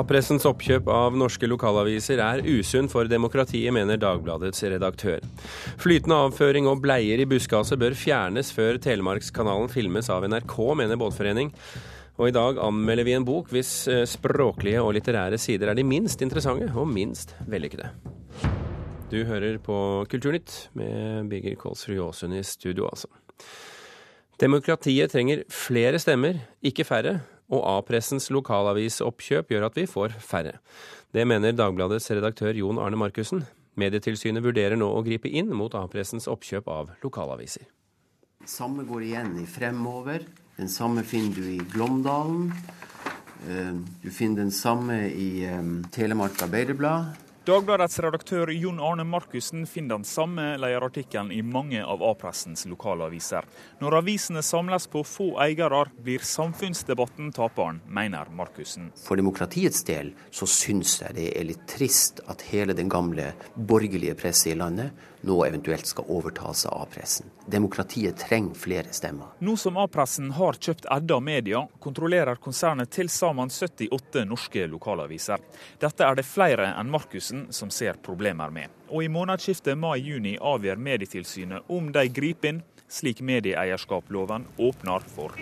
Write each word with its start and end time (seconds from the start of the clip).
A-pressens 0.00 0.46
oppkjøp 0.48 0.86
av 0.88 1.16
norske 1.18 1.48
lokalaviser 1.50 2.20
er 2.24 2.40
usunn 2.48 2.88
for 2.88 3.08
demokratiet, 3.10 3.72
mener 3.74 3.98
Dagbladets 4.00 4.62
redaktør. 4.72 5.20
Flytende 5.80 6.16
avføring 6.24 6.68
og 6.70 6.80
bleier 6.80 7.20
i 7.20 7.26
buskaset 7.28 7.76
bør 7.80 7.96
fjernes 7.98 8.52
før 8.56 8.78
Telemarkskanalen 8.80 9.68
filmes 9.72 10.08
av 10.12 10.24
NRK, 10.24 10.54
mener 10.80 11.00
Båtforening. 11.00 11.50
Og 12.20 12.30
i 12.30 12.34
dag 12.36 12.60
anmelder 12.64 13.08
vi 13.08 13.16
en 13.16 13.26
bok 13.28 13.50
hvis 13.52 13.72
eh, 13.92 14.06
språklige 14.08 14.80
og 14.84 14.94
litterære 14.96 15.40
sider 15.40 15.72
er 15.72 15.76
de 15.76 15.84
minst 15.84 16.22
interessante 16.24 16.70
og 16.72 16.88
minst 16.88 17.34
vellykkede. 17.48 17.90
Du 19.10 19.18
hører 19.26 19.58
på 19.60 19.76
Kulturnytt 20.08 20.70
med 20.78 21.28
Birger 21.28 21.58
Kolsrud 21.60 21.96
Jåsund 21.98 22.38
i 22.38 22.44
studio, 22.46 22.88
altså. 22.88 23.10
Demokratiet 24.40 25.12
trenger 25.12 25.44
flere 25.52 25.98
stemmer, 26.00 26.38
ikke 26.64 26.86
færre, 26.88 27.18
og 27.50 27.64
A-pressens 27.76 28.30
lokalavisoppkjøp 28.32 29.50
gjør 29.50 29.66
at 29.68 29.78
vi 29.78 29.86
får 29.90 30.14
færre. 30.22 30.58
Det 31.10 31.26
mener 31.26 31.56
Dagbladets 31.56 32.10
redaktør 32.14 32.54
Jon 32.54 32.78
Arne 32.78 32.98
Markussen. 33.00 33.42
Medietilsynet 33.80 34.44
vurderer 34.44 34.78
nå 34.78 34.88
å 34.90 35.02
gripe 35.06 35.30
inn 35.30 35.50
mot 35.56 35.74
A-pressens 35.74 36.28
oppkjøp 36.30 36.68
av 36.70 36.92
lokalaviser. 37.02 37.66
Samme 38.46 38.86
går 38.88 39.08
igjen 39.08 39.34
i 39.42 39.46
Fremover. 39.48 40.24
Den 40.56 40.70
samme 40.70 41.04
finner 41.04 41.36
du 41.36 41.48
i 41.50 41.58
Glåmdalen. 41.72 42.52
Eh, 43.48 43.74
du 44.02 44.10
finner 44.12 44.44
den 44.44 44.54
samme 44.54 45.02
i 45.10 45.44
eh, 45.48 45.74
Telemark 45.92 46.40
Arbeiderblad. 46.46 47.29
Dagbladets 47.48 47.94
redaktør 48.04 48.50
Jon 48.52 48.76
Arne 48.84 49.04
Markussen 49.08 49.62
finner 49.64 49.96
den 49.96 50.04
samme 50.04 50.58
lederartikkelen 50.60 51.30
i 51.32 51.38
mange 51.40 51.80
av 51.80 52.02
A-pressens 52.04 52.66
lokalaviser. 52.68 53.46
Når 53.80 53.96
avisene 54.02 54.42
samles 54.44 54.84
på 54.92 55.00
få 55.08 55.30
eiere, 55.40 55.86
blir 56.04 56.20
samfunnsdebatten 56.20 57.30
taperen, 57.32 57.78
mener 57.88 58.28
Markussen. 58.36 58.90
For 59.00 59.16
demokratiets 59.16 59.86
del 59.88 60.12
så 60.28 60.44
syns 60.44 60.98
jeg 61.00 61.16
det 61.16 61.30
er 61.32 61.48
litt 61.48 61.64
trist 61.70 62.20
at 62.28 62.44
hele 62.50 62.76
den 62.76 62.92
gamle 62.92 63.30
borgerlige 63.56 64.18
presset 64.20 64.52
i 64.52 64.58
landet 64.60 64.92
nå 65.20 65.36
eventuelt 65.44 65.86
skal 65.86 66.04
overtas 66.08 66.66
av 66.66 66.82
A-pressen. 66.82 67.26
Demokratiet 67.46 68.18
trenger 68.18 68.54
flere 68.54 68.92
stemmer. 68.92 69.26
Nå 69.38 69.56
som 69.56 69.76
A-pressen 69.76 70.30
har 70.36 70.58
kjøpt 70.58 70.88
Edda 70.90 71.20
Media, 71.20 71.66
kontrollerer 71.80 72.40
konsernet 72.40 72.92
til 72.94 73.10
sammen 73.12 73.50
78 73.50 74.24
norske 74.28 74.66
lokalaviser. 74.70 75.42
Dette 75.80 76.06
er 76.06 76.18
det 76.18 76.26
flere 76.28 76.72
enn 76.80 76.90
Markussen 76.92 77.46
som 77.54 77.70
ser 77.70 78.00
problemer 78.02 78.50
med. 78.54 78.68
Og 78.90 79.04
i 79.04 79.12
månedsskiftet 79.12 79.78
mai-juni 79.78 80.36
avgjør 80.40 80.80
Medietilsynet 80.80 81.70
om 81.70 81.92
de 81.92 82.06
griper 82.08 82.54
inn, 82.54 82.62
slik 82.90 83.20
medieeierskapsloven 83.22 84.48
åpner 84.58 85.04
for. 85.14 85.36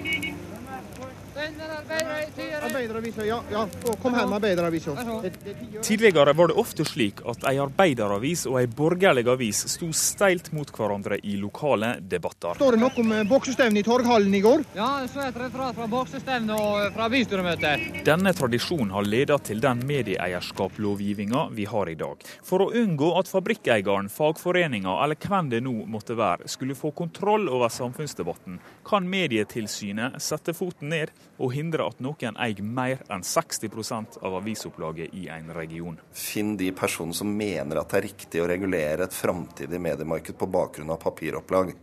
Tidligere 5.82 6.32
var 6.32 6.48
det 6.48 6.54
ofte 6.54 6.84
slik 6.84 7.20
at 7.26 7.44
ei 7.48 7.58
arbeideravis 7.62 8.44
og 8.50 8.58
ei 8.60 8.66
borgerlig 8.66 9.24
avis 9.30 9.64
sto 9.72 9.88
steilt 9.96 10.50
mot 10.56 10.70
hverandre 10.74 11.18
i 11.22 11.36
lokale 11.40 11.94
debatter. 12.00 12.58
Står 12.58 12.76
det 12.76 12.82
noe 12.82 13.02
om 13.02 13.12
eh, 13.14 13.24
boksestevnet 13.28 13.80
i 13.80 13.86
Torghallen 13.86 14.34
i 14.34 14.42
går? 14.44 14.64
Ja, 14.76 14.90
så 15.10 15.24
et 15.26 15.38
referat 15.40 15.76
fra 15.78 15.88
boksestevnet 15.90 16.54
og 16.56 16.82
eh, 16.82 16.90
fra 16.94 17.08
bystyremøtet. 17.12 18.02
Denne 18.06 18.34
tradisjonen 18.36 18.92
har 18.96 19.08
ledet 19.08 19.40
til 19.48 19.62
den 19.64 19.82
medieeierskapslovgivninga 19.88 21.46
vi 21.56 21.68
har 21.70 21.92
i 21.92 21.96
dag. 21.98 22.26
For 22.44 22.66
å 22.66 22.70
unngå 22.82 23.12
at 23.20 23.30
fabrikkeieren, 23.30 24.10
fagforeninga 24.12 24.98
eller 25.04 25.18
hvem 25.22 25.52
det 25.52 25.62
nå 25.64 25.74
måtte 25.90 26.18
være, 26.18 26.48
skulle 26.50 26.76
få 26.78 26.92
kontroll 26.96 27.48
over 27.48 27.72
samfunnsdebatten, 27.72 28.60
kan 28.88 29.08
Medietilsynet 29.08 30.20
sette 30.22 30.54
foten 30.56 30.92
ned 30.92 31.12
og 31.38 31.54
hindre 31.54 31.86
at 31.88 32.00
noen 32.04 32.38
eier 32.42 32.62
mer 32.62 33.02
enn 33.08 33.24
60% 33.24 34.20
av 34.22 34.38
avisopplaget 34.40 35.14
i 35.14 35.28
en 35.32 35.52
region. 35.54 35.98
Finn 36.12 36.56
de 36.58 36.70
personene 36.76 37.16
som 37.16 37.30
mener 37.30 37.80
at 37.80 37.90
det 37.90 38.00
er 38.00 38.08
riktig 38.10 38.42
å 38.42 38.48
regulere 38.50 39.06
et 39.06 39.14
framtidig 39.14 39.80
mediemarked 39.80 40.38
på 40.38 40.50
bakgrunn 40.50 40.90
av 40.94 41.02
papiropplag. 41.02 41.76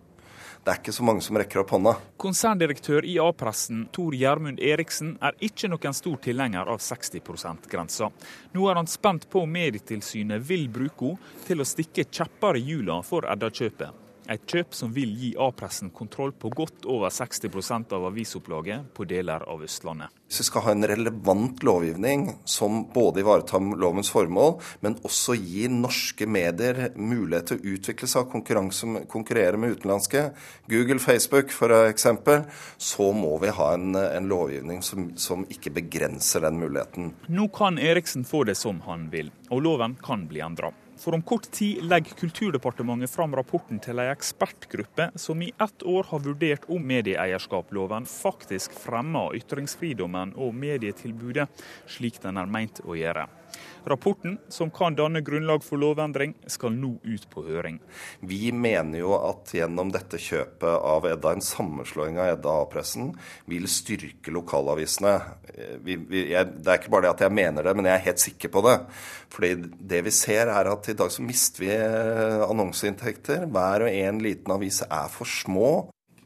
Det 0.66 0.74
er 0.74 0.80
ikke 0.82 0.94
så 0.98 1.04
mange 1.06 1.22
som 1.22 1.38
rekker 1.38 1.62
opp 1.62 1.76
hånda. 1.76 1.92
Konserndirektør 2.18 3.06
i 3.06 3.20
A-pressen 3.22 3.84
Tor 3.94 4.16
Gjermund 4.18 4.58
Eriksen 4.58 5.12
er 5.22 5.38
ikke 5.46 5.70
noen 5.70 5.94
stor 5.94 6.16
tilhenger 6.26 6.72
av 6.74 6.82
60 6.82 7.22
%-grensa. 7.22 8.10
Nå 8.58 8.66
er 8.72 8.80
han 8.80 8.90
spent 8.90 9.28
på 9.30 9.44
om 9.46 9.54
Medietilsynet 9.54 10.42
vil 10.42 10.66
bruke 10.74 11.14
henne 11.14 11.46
til 11.46 11.62
å 11.62 11.70
stikke 11.70 12.08
kjepper 12.10 12.58
i 12.58 12.66
hjula 12.66 12.98
for 13.06 13.30
Edda-kjøpet. 13.30 14.05
Et 14.32 14.42
kjøp 14.50 14.74
som 14.74 14.94
vil 14.94 15.12
gi 15.20 15.32
A-pressen 15.38 15.92
kontroll 15.94 16.32
på 16.34 16.50
godt 16.50 16.88
over 16.90 17.14
60% 17.14 17.94
av 17.94 18.08
avisopplaget 18.10 18.88
på 18.98 19.06
deler 19.10 19.44
av 19.46 19.62
Østlandet. 19.66 20.14
Hvis 20.26 20.42
vi 20.42 20.46
skal 20.48 20.64
ha 20.66 20.72
en 20.74 20.88
relevant 20.90 21.62
lovgivning 21.64 22.24
som 22.50 22.80
både 22.94 23.22
ivaretar 23.22 23.62
lovens 23.78 24.10
formål, 24.10 24.56
men 24.82 24.98
også 25.06 25.36
gir 25.38 25.70
norske 25.70 26.26
medier 26.26 26.88
mulighet 26.98 27.52
til 27.52 27.60
å 27.60 27.76
utvikle 27.76 28.10
seg 28.10 28.26
og 28.26 29.06
konkurrere 29.12 29.60
med 29.62 29.76
utenlandske, 29.78 30.24
Google, 30.72 30.98
Facebook 31.04 31.54
for 31.54 31.74
eksempel, 31.86 32.48
så 32.82 33.12
må 33.14 33.36
vi 33.44 33.54
ha 33.54 33.70
en, 33.78 33.94
en 33.94 34.32
lovgivning 34.32 34.82
som, 34.86 35.12
som 35.22 35.46
ikke 35.54 35.76
begrenser 35.78 36.48
den 36.48 36.58
muligheten. 36.64 37.14
Nå 37.30 37.48
kan 37.54 37.78
Eriksen 37.78 38.26
få 38.26 38.44
det 38.50 38.58
som 38.58 38.82
han 38.90 39.12
vil, 39.14 39.30
og 39.54 39.62
loven 39.68 40.00
kan 40.02 40.26
bli 40.32 40.42
endra. 40.42 40.74
For 40.98 41.14
om 41.14 41.22
kort 41.22 41.52
tid 41.52 41.84
legger 41.84 42.16
Kulturdepartementet 42.16 43.12
fram 43.12 43.36
rapporten 43.36 43.82
til 43.84 44.00
ei 44.00 44.08
ekspertgruppe 44.14 45.10
som 45.20 45.42
i 45.44 45.52
ett 45.62 45.84
år 45.84 46.08
har 46.12 46.24
vurdert 46.24 46.68
om 46.72 46.86
medieeierskapsloven 46.88 48.08
faktisk 48.10 48.74
fremmer 48.80 49.36
ytringsfridommen 49.36 50.34
og 50.40 50.56
medietilbudet 50.56 51.50
slik 51.98 52.22
den 52.24 52.40
er 52.40 52.50
meint 52.50 52.80
å 52.86 52.96
gjøre. 52.96 53.28
Rapporten, 53.86 54.40
som 54.50 54.72
kan 54.74 54.96
danne 54.98 55.22
grunnlag 55.22 55.64
for 55.64 55.78
lovendring, 55.78 56.34
skal 56.50 56.74
nå 56.74 56.96
ut 57.04 57.28
på 57.30 57.44
høring. 57.46 57.78
Vi 58.26 58.50
mener 58.50 59.04
jo 59.04 59.14
at 59.20 59.54
gjennom 59.54 59.92
dette 59.94 60.18
kjøpet 60.22 60.66
av 60.66 61.06
Edda, 61.06 61.36
en 61.36 61.46
sammenslåing 61.46 62.18
av 62.18 62.32
Edda 62.34 62.56
A-pressen, 62.64 63.12
vil 63.46 63.70
styrke 63.70 64.34
lokalavisene. 64.34 65.14
Vi, 65.86 66.00
vi, 66.02 66.26
jeg, 66.34 66.56
det 66.66 66.74
er 66.74 66.82
ikke 66.82 66.96
bare 66.96 67.08
det 67.08 67.14
at 67.14 67.26
jeg 67.28 67.38
mener 67.38 67.70
det, 67.70 67.76
men 67.78 67.92
jeg 67.92 68.00
er 68.00 68.08
helt 68.10 68.26
sikker 68.26 68.54
på 68.58 68.66
det. 68.66 68.76
Fordi 69.36 69.54
det 69.94 70.04
vi 70.08 70.14
ser 70.18 70.50
er 70.50 70.72
at 70.72 70.90
i 70.90 70.98
dag 70.98 71.14
så 71.14 71.26
mister 71.26 71.66
vi 71.66 71.74
eh, 71.76 72.42
annonseinntekter. 72.50 73.46
Hver 73.52 73.86
og 73.86 74.00
en 74.06 74.24
liten 74.26 74.56
avis 74.56 74.82
er 74.88 75.12
for 75.14 75.30
små. 75.30 75.74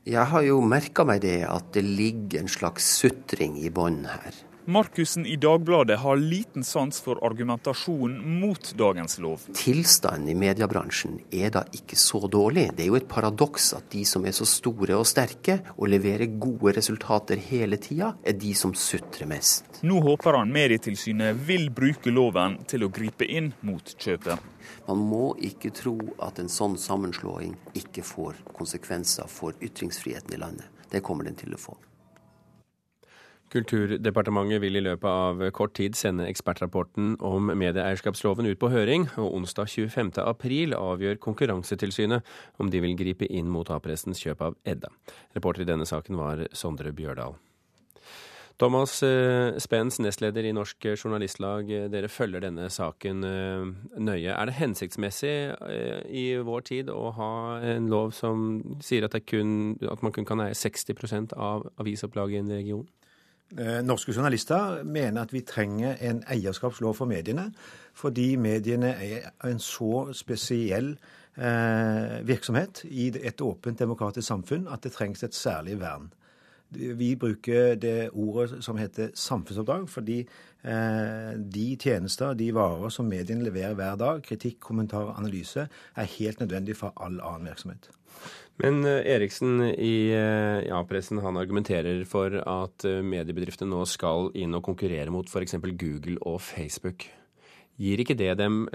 Jeg 0.08 0.32
har 0.32 0.46
jo 0.48 0.62
merka 0.64 1.04
meg 1.06 1.26
det 1.28 1.42
at 1.46 1.74
det 1.76 1.84
ligger 1.84 2.46
en 2.46 2.52
slags 2.52 2.88
sutring 3.02 3.60
i 3.60 3.70
bånn 3.74 4.06
her. 4.08 4.46
Markussen 4.70 5.26
i 5.26 5.36
Dagbladet 5.36 6.00
har 6.00 6.18
liten 6.18 6.64
sans 6.64 7.02
for 7.02 7.26
argumentasjonen 7.26 8.40
mot 8.40 8.74
dagens 8.78 9.18
lov. 9.18 9.48
Tilstanden 9.58 10.30
i 10.30 10.36
mediebransjen 10.38 11.16
er 11.34 11.50
da 11.56 11.64
ikke 11.74 11.98
så 11.98 12.22
dårlig. 12.30 12.68
Det 12.78 12.86
er 12.86 12.92
jo 12.92 13.00
et 13.00 13.08
paradoks 13.10 13.72
at 13.80 13.88
de 13.90 14.04
som 14.06 14.28
er 14.30 14.38
så 14.38 14.46
store 14.46 15.00
og 15.00 15.10
sterke 15.10 15.56
og 15.74 15.90
leverer 15.90 16.38
gode 16.38 16.76
resultater 16.78 17.42
hele 17.50 17.82
tida, 17.82 18.12
er 18.22 18.38
de 18.38 18.54
som 18.54 18.78
sutrer 18.78 19.26
mest. 19.34 19.82
Nå 19.82 20.04
håper 20.06 20.38
han 20.38 20.54
Medietilsynet 20.54 21.42
vil 21.50 21.72
bruke 21.74 22.14
loven 22.14 22.62
til 22.70 22.86
å 22.86 22.94
gripe 22.94 23.26
inn 23.26 23.56
mot 23.66 23.98
kjøpet. 23.98 24.38
Man 24.86 25.02
må 25.10 25.34
ikke 25.50 25.74
tro 25.74 25.98
at 26.22 26.38
en 26.38 26.54
sånn 26.62 26.78
sammenslåing 26.78 27.58
ikke 27.74 28.06
får 28.06 28.38
konsekvenser 28.54 29.34
for 29.34 29.58
ytringsfriheten 29.66 30.38
i 30.38 30.44
landet. 30.46 30.70
Det 30.94 31.02
kommer 31.02 31.26
den 31.26 31.42
til 31.42 31.58
å 31.58 31.66
få. 31.70 31.80
Kulturdepartementet 33.50 34.62
vil 34.62 34.78
i 34.78 34.84
løpet 34.86 35.10
av 35.10 35.42
kort 35.58 35.74
tid 35.80 35.98
sende 35.98 36.28
ekspertrapporten 36.30 37.16
om 37.26 37.50
medieeierskapsloven 37.50 38.46
ut 38.46 38.62
på 38.62 38.70
høring, 38.70 39.08
og 39.18 39.40
onsdag 39.40 39.72
25. 39.74 40.14
april 40.22 40.78
avgjør 40.78 41.18
Konkurransetilsynet 41.24 42.26
om 42.62 42.70
de 42.70 42.84
vil 42.84 42.98
gripe 43.00 43.26
inn 43.26 43.50
mot 43.50 43.70
A-pressens 43.74 44.22
kjøp 44.22 44.46
av 44.46 44.58
Edda. 44.70 44.94
Reporter 45.34 45.66
i 45.66 45.70
denne 45.72 45.90
saken 45.90 46.20
var 46.20 46.46
Sondre 46.54 46.94
Bjørdal. 46.94 47.40
Thomas 48.60 48.98
eh, 49.08 49.56
Spens, 49.64 50.02
nestleder 50.04 50.44
i 50.44 50.52
Norsk 50.52 50.84
Journalistlag, 50.92 51.70
dere 51.90 52.10
følger 52.12 52.44
denne 52.44 52.68
saken 52.70 53.24
eh, 53.24 53.70
nøye. 54.04 54.34
Er 54.34 54.50
det 54.50 54.58
hensiktsmessig 54.60 55.34
eh, 55.56 56.02
i 56.12 56.26
vår 56.44 56.66
tid 56.68 56.92
å 56.92 57.14
ha 57.16 57.32
en 57.64 57.88
lov 57.90 58.12
som 58.18 58.60
sier 58.84 59.08
at, 59.08 59.16
kun, 59.32 59.78
at 59.80 60.04
man 60.04 60.14
kun 60.14 60.28
kan 60.28 60.44
eie 60.44 60.58
60% 60.60 61.38
av 61.40 61.70
avisopplaget 61.80 62.36
i 62.36 62.44
en 62.44 62.58
region? 62.60 62.88
Eh, 63.58 63.82
norske 63.82 64.14
journalister 64.14 64.84
mener 64.84 65.22
at 65.22 65.34
vi 65.34 65.42
trenger 65.42 65.96
en 66.02 66.24
eierskapslov 66.28 66.94
for 66.94 67.06
mediene, 67.10 67.48
fordi 67.94 68.36
mediene 68.36 68.94
er 68.94 69.32
en 69.50 69.60
så 69.60 70.12
spesiell 70.14 70.92
eh, 71.38 72.28
virksomhet 72.28 72.84
i 72.84 73.08
et 73.24 73.42
åpent 73.42 73.80
demokratisk 73.80 74.28
samfunn 74.28 74.68
at 74.70 74.84
det 74.84 74.92
trengs 74.94 75.24
et 75.24 75.36
særlig 75.36 75.80
vern. 75.80 76.12
Vi 76.70 77.16
bruker 77.16 77.76
det 77.76 78.10
ordet 78.14 78.64
som 78.64 78.78
heter 78.78 79.10
samfunnsoppdrag, 79.18 79.90
fordi 79.90 80.20
eh, 80.20 81.34
de 81.54 81.78
tjenester, 81.82 82.34
de 82.34 82.54
varer 82.54 82.94
som 82.94 83.10
mediene 83.10 83.44
leverer 83.44 83.74
hver 83.74 83.96
dag, 83.96 84.22
kritikk, 84.22 84.60
kommentar, 84.60 85.16
analyse, 85.18 85.66
er 85.96 86.14
helt 86.20 86.40
nødvendig 86.40 86.78
for 86.78 86.94
all 87.02 87.18
annen 87.18 87.50
virksomhet. 87.50 87.90
Men 88.60 88.84
eh, 88.84 89.06
Eriksen 89.16 89.62
i 89.72 90.12
eh, 90.12 90.66
ja-pressen 90.68 91.22
han 91.24 91.40
argumenterer 91.40 92.04
for 92.10 92.34
at 92.44 92.86
eh, 92.88 93.00
mediebedriftene 93.06 93.72
nå 93.72 93.86
skal 93.88 94.34
inn 94.36 94.58
og 94.58 94.66
konkurrere 94.68 95.14
mot 95.16 95.30
f.eks. 95.32 95.56
Google 95.80 96.20
og 96.28 96.42
Facebook. 96.44 97.08
Gir 97.80 98.02
ikke 98.04 98.18
det 98.20 98.34
dem 98.42 98.66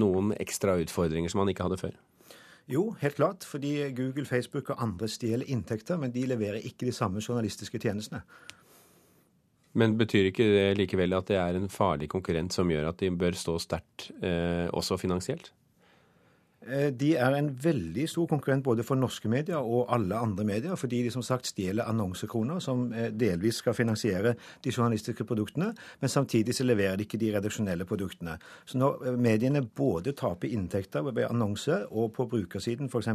noen 0.00 0.30
ekstra 0.32 0.78
utfordringer 0.80 1.28
som 1.28 1.42
man 1.42 1.50
ikke 1.52 1.66
hadde 1.66 1.76
før? 1.76 1.98
Jo, 2.72 2.86
helt 3.02 3.18
klart. 3.18 3.44
Fordi 3.44 3.90
Google, 3.92 4.24
Facebook 4.24 4.70
og 4.72 4.80
andre 4.80 5.10
stjeler 5.12 5.44
inntekter, 5.52 5.98
men 6.00 6.14
de 6.14 6.22
leverer 6.24 6.64
ikke 6.64 6.88
de 6.88 6.94
samme 6.96 7.20
journalistiske 7.20 7.76
tjenestene. 7.82 8.22
Men 9.76 9.98
betyr 10.00 10.30
ikke 10.30 10.48
det 10.48 10.66
likevel 10.80 11.12
at 11.18 11.28
det 11.28 11.36
er 11.36 11.58
en 11.58 11.68
farlig 11.68 12.08
konkurrent 12.08 12.54
som 12.56 12.70
gjør 12.72 12.88
at 12.94 13.02
de 13.02 13.12
bør 13.12 13.36
stå 13.36 13.58
sterkt 13.60 14.08
eh, 14.24 14.72
også 14.72 14.96
finansielt? 14.96 15.52
Eh, 16.66 16.88
de 16.90 17.12
er 17.14 17.34
en 17.36 17.48
veldig 17.62 18.08
stor 18.10 18.26
konkurrent 18.30 18.64
både 18.66 18.84
for 18.86 18.98
norske 18.98 19.28
medier 19.30 19.62
og 19.62 19.86
alle 19.94 20.18
andre 20.18 20.44
medier, 20.44 20.74
fordi 20.76 21.02
de 21.04 21.12
som 21.14 21.22
sagt 21.22 21.46
stjeler 21.46 21.86
annonsekroner 21.86 22.58
som 22.62 22.88
eh, 22.92 23.12
delvis 23.14 23.60
skal 23.62 23.76
finansiere 23.76 24.34
de 24.64 24.72
journalistiske 24.72 25.24
produktene, 25.24 25.72
men 26.00 26.10
samtidig 26.10 26.54
så 26.56 26.66
leverer 26.66 26.96
de 26.96 27.06
ikke 27.06 27.20
de 27.22 27.30
redaksjonelle 27.36 27.86
produktene. 27.86 28.38
Så 28.64 28.80
når 28.82 29.06
eh, 29.06 29.20
mediene 29.28 29.62
både 29.62 30.16
taper 30.18 30.50
inntekter 30.50 31.06
ved 31.06 31.28
annonse 31.28 31.84
og 31.90 32.12
på 32.16 32.26
brukersiden, 32.32 32.90
f.eks. 32.90 33.12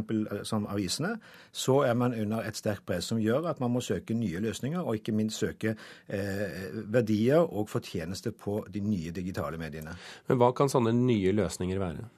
som 0.48 0.66
avisene, 0.70 1.16
så 1.52 1.82
er 1.88 1.94
man 1.98 2.16
under 2.16 2.48
et 2.48 2.56
sterkt 2.56 2.86
press 2.88 3.12
som 3.12 3.20
gjør 3.20 3.50
at 3.50 3.60
man 3.60 3.74
må 3.74 3.84
søke 3.84 4.16
nye 4.16 4.40
løsninger, 4.40 4.80
og 4.80 4.96
ikke 4.96 5.12
minst 5.16 5.42
søke 5.42 5.76
eh, 6.08 6.72
verdier 6.92 7.44
og 7.44 7.68
fortjeneste 7.68 8.32
på 8.32 8.62
de 8.72 8.80
nye 8.80 9.12
digitale 9.12 9.60
mediene. 9.60 9.92
Men 10.28 10.40
hva 10.40 10.52
kan 10.56 10.72
sånne 10.72 10.94
nye 10.96 11.36
løsninger 11.36 11.80
være? 11.82 12.08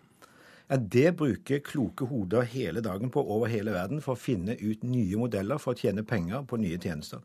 Ja, 0.69 0.77
Det 0.77 1.17
bruker 1.17 1.59
kloke 1.59 2.07
hoder 2.09 2.43
hele 2.49 2.81
dagen 2.81 3.11
på 3.11 3.21
over 3.21 3.51
hele 3.53 3.75
verden 3.75 4.01
for 4.05 4.17
å 4.17 4.21
finne 4.21 4.57
ut 4.61 4.83
nye 4.83 5.19
modeller 5.21 5.61
for 5.61 5.75
å 5.75 5.79
tjene 5.79 6.05
penger 6.09 6.47
på 6.49 6.57
nye 6.61 6.79
tjenester. 6.81 7.21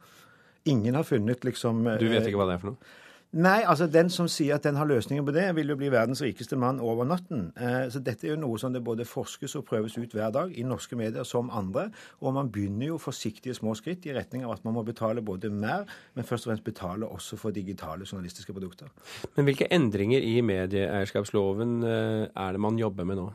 Ingen 0.68 0.95
har 0.95 1.07
funnet 1.07 1.45
liksom 1.47 1.86
Du 2.00 2.09
vet 2.09 2.27
ikke 2.27 2.41
hva 2.41 2.50
det 2.50 2.57
er 2.57 2.63
for 2.65 2.74
noe? 2.74 2.97
Nei, 3.38 3.60
altså 3.62 3.86
den 3.86 4.08
som 4.10 4.26
sier 4.26 4.56
at 4.56 4.64
den 4.66 4.78
har 4.80 4.88
løsninger 4.90 5.22
på 5.22 5.34
det, 5.36 5.44
vil 5.54 5.70
jo 5.70 5.76
bli 5.78 5.92
verdens 5.94 6.24
rikeste 6.26 6.58
mann 6.58 6.80
over 6.81 7.06
natten. 7.06 7.52
Eh, 7.62 7.86
så 7.94 8.02
dette 8.02 8.26
er 8.26 8.31
jo 8.34 8.40
noe 8.42 8.58
som 8.58 8.74
det 8.74 8.81
både 8.81 9.06
forskes 9.06 9.54
og 9.60 9.68
prøves 9.68 10.00
ut 10.00 10.16
hver 10.18 10.31
dag 10.34 10.56
i 10.58 10.64
norske 10.66 10.98
medier 10.98 11.28
som 11.30 11.52
andre. 11.54 11.92
Og 12.26 12.34
man 12.34 12.50
begynner 12.50 12.88
jo 12.90 12.98
forsiktige 12.98 13.54
små 13.54 13.76
skritt 13.78 14.08
i 14.10 14.16
retning 14.18 14.48
av 14.48 14.56
at 14.56 14.66
man 14.66 14.74
må 14.80 14.81
betale 14.88 15.22
både 15.22 15.52
mer, 15.54 15.86
men 16.18 16.26
først 16.26 16.48
og 16.48 16.56
fremst 16.56 16.66
betale 16.66 17.06
også 17.06 17.38
for 17.38 17.54
digitale 17.54 18.08
journalistiske 18.10 18.56
produkter. 18.56 18.90
Men 19.38 19.46
hvilke 19.46 19.70
endringer 19.78 20.25
i 20.25 20.40
medieeierskapsloven 20.42 21.84
eh, 21.86 22.25
er 22.34 22.58
det 22.58 22.66
man 22.66 22.82
jobber 22.82 23.06
med 23.06 23.22
nå? 23.22 23.30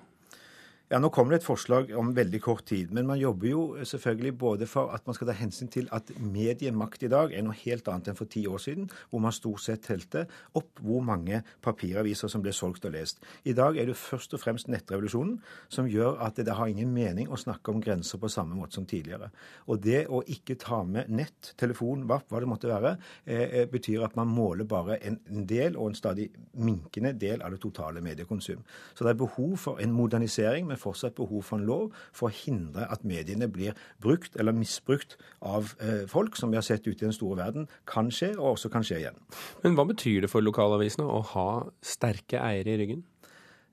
Ja, 0.94 1.00
Nå 1.02 1.08
kommer 1.10 1.34
det 1.34 1.40
et 1.40 1.46
forslag 1.48 1.88
om 1.98 2.12
veldig 2.14 2.38
kort 2.38 2.68
tid. 2.70 2.92
Men 2.94 3.08
man 3.08 3.18
jobber 3.18 3.48
jo 3.48 3.62
selvfølgelig 3.82 4.30
både 4.38 4.66
for 4.70 4.92
at 4.94 5.02
man 5.08 5.16
skal 5.16 5.26
ta 5.26 5.34
hensyn 5.34 5.66
til 5.66 5.88
at 5.90 6.12
mediemakt 6.22 7.02
i 7.02 7.08
dag 7.10 7.32
er 7.34 7.42
noe 7.42 7.56
helt 7.64 7.88
annet 7.90 8.12
enn 8.12 8.18
for 8.20 8.30
ti 8.30 8.44
år 8.46 8.60
siden, 8.62 8.86
hvor 9.10 9.24
man 9.24 9.34
stort 9.34 9.64
sett 9.64 9.82
telte 9.82 10.22
opp 10.54 10.78
hvor 10.86 11.02
mange 11.02 11.40
papiraviser 11.66 12.30
som 12.30 12.44
ble 12.44 12.52
solgt 12.54 12.86
og 12.86 12.94
lest. 12.94 13.18
I 13.42 13.56
dag 13.58 13.74
er 13.74 13.88
det 13.90 13.96
først 13.98 14.36
og 14.38 14.42
fremst 14.44 14.70
nettrevolusjonen 14.70 15.40
som 15.66 15.88
gjør 15.90 16.20
at 16.28 16.38
det 16.38 16.54
har 16.54 16.70
ingen 16.70 16.94
mening 16.94 17.26
å 17.26 17.40
snakke 17.42 17.74
om 17.74 17.82
grenser 17.82 18.22
på 18.22 18.30
samme 18.30 18.54
måte 18.54 18.78
som 18.78 18.86
tidligere. 18.86 19.32
Og 19.66 19.82
det 19.82 20.04
å 20.06 20.22
ikke 20.22 20.54
ta 20.62 20.84
med 20.86 21.10
nett, 21.10 21.56
telefon, 21.58 22.06
hva, 22.06 22.20
hva 22.30 22.44
det 22.44 22.52
måtte 22.52 22.70
være, 22.70 22.94
eh, 23.26 23.58
eh 23.64 23.66
betyr 23.74 24.06
at 24.06 24.14
man 24.14 24.30
måler 24.30 24.62
bare 24.62 25.00
en, 25.02 25.18
del, 25.26 25.74
og 25.74 25.90
en 25.90 25.98
stadig 25.98 26.30
minkende 26.54 27.16
del, 27.18 27.42
av 27.42 27.50
det 27.50 27.60
totale 27.66 27.98
mediekonsum. 27.98 28.62
Så 28.94 29.02
det 29.02 29.16
er 29.16 29.22
behov 29.26 29.58
for 29.58 29.82
en 29.82 29.98
modernisering. 29.98 30.70
med 30.70 30.83
fortsatt 30.84 31.16
behov 31.18 31.46
for 31.48 31.60
en 31.60 31.66
lov 31.68 32.04
for 32.14 32.28
å 32.28 32.36
hindre 32.44 32.86
at 32.92 33.06
mediene 33.08 33.48
blir 33.50 33.76
brukt 34.02 34.38
eller 34.40 34.56
misbrukt 34.56 35.16
av 35.40 35.74
eh, 35.80 36.04
folk, 36.10 36.38
som 36.38 36.52
vi 36.52 36.60
har 36.60 36.66
sett 36.66 36.86
ute 36.86 37.00
i 37.00 37.08
den 37.08 37.16
store 37.16 37.40
verden 37.40 37.68
kan 37.90 38.12
skje, 38.12 38.34
og 38.36 38.54
også 38.54 38.72
kan 38.72 38.86
skje 38.86 39.02
igjen. 39.02 39.18
Men 39.64 39.78
hva 39.78 39.88
betyr 39.88 40.24
det 40.24 40.32
for 40.32 40.44
lokalavisene 40.44 41.08
å 41.08 41.20
ha 41.34 41.48
sterke 41.84 42.42
eiere 42.42 42.76
i 42.76 42.80
ryggen? 42.84 43.04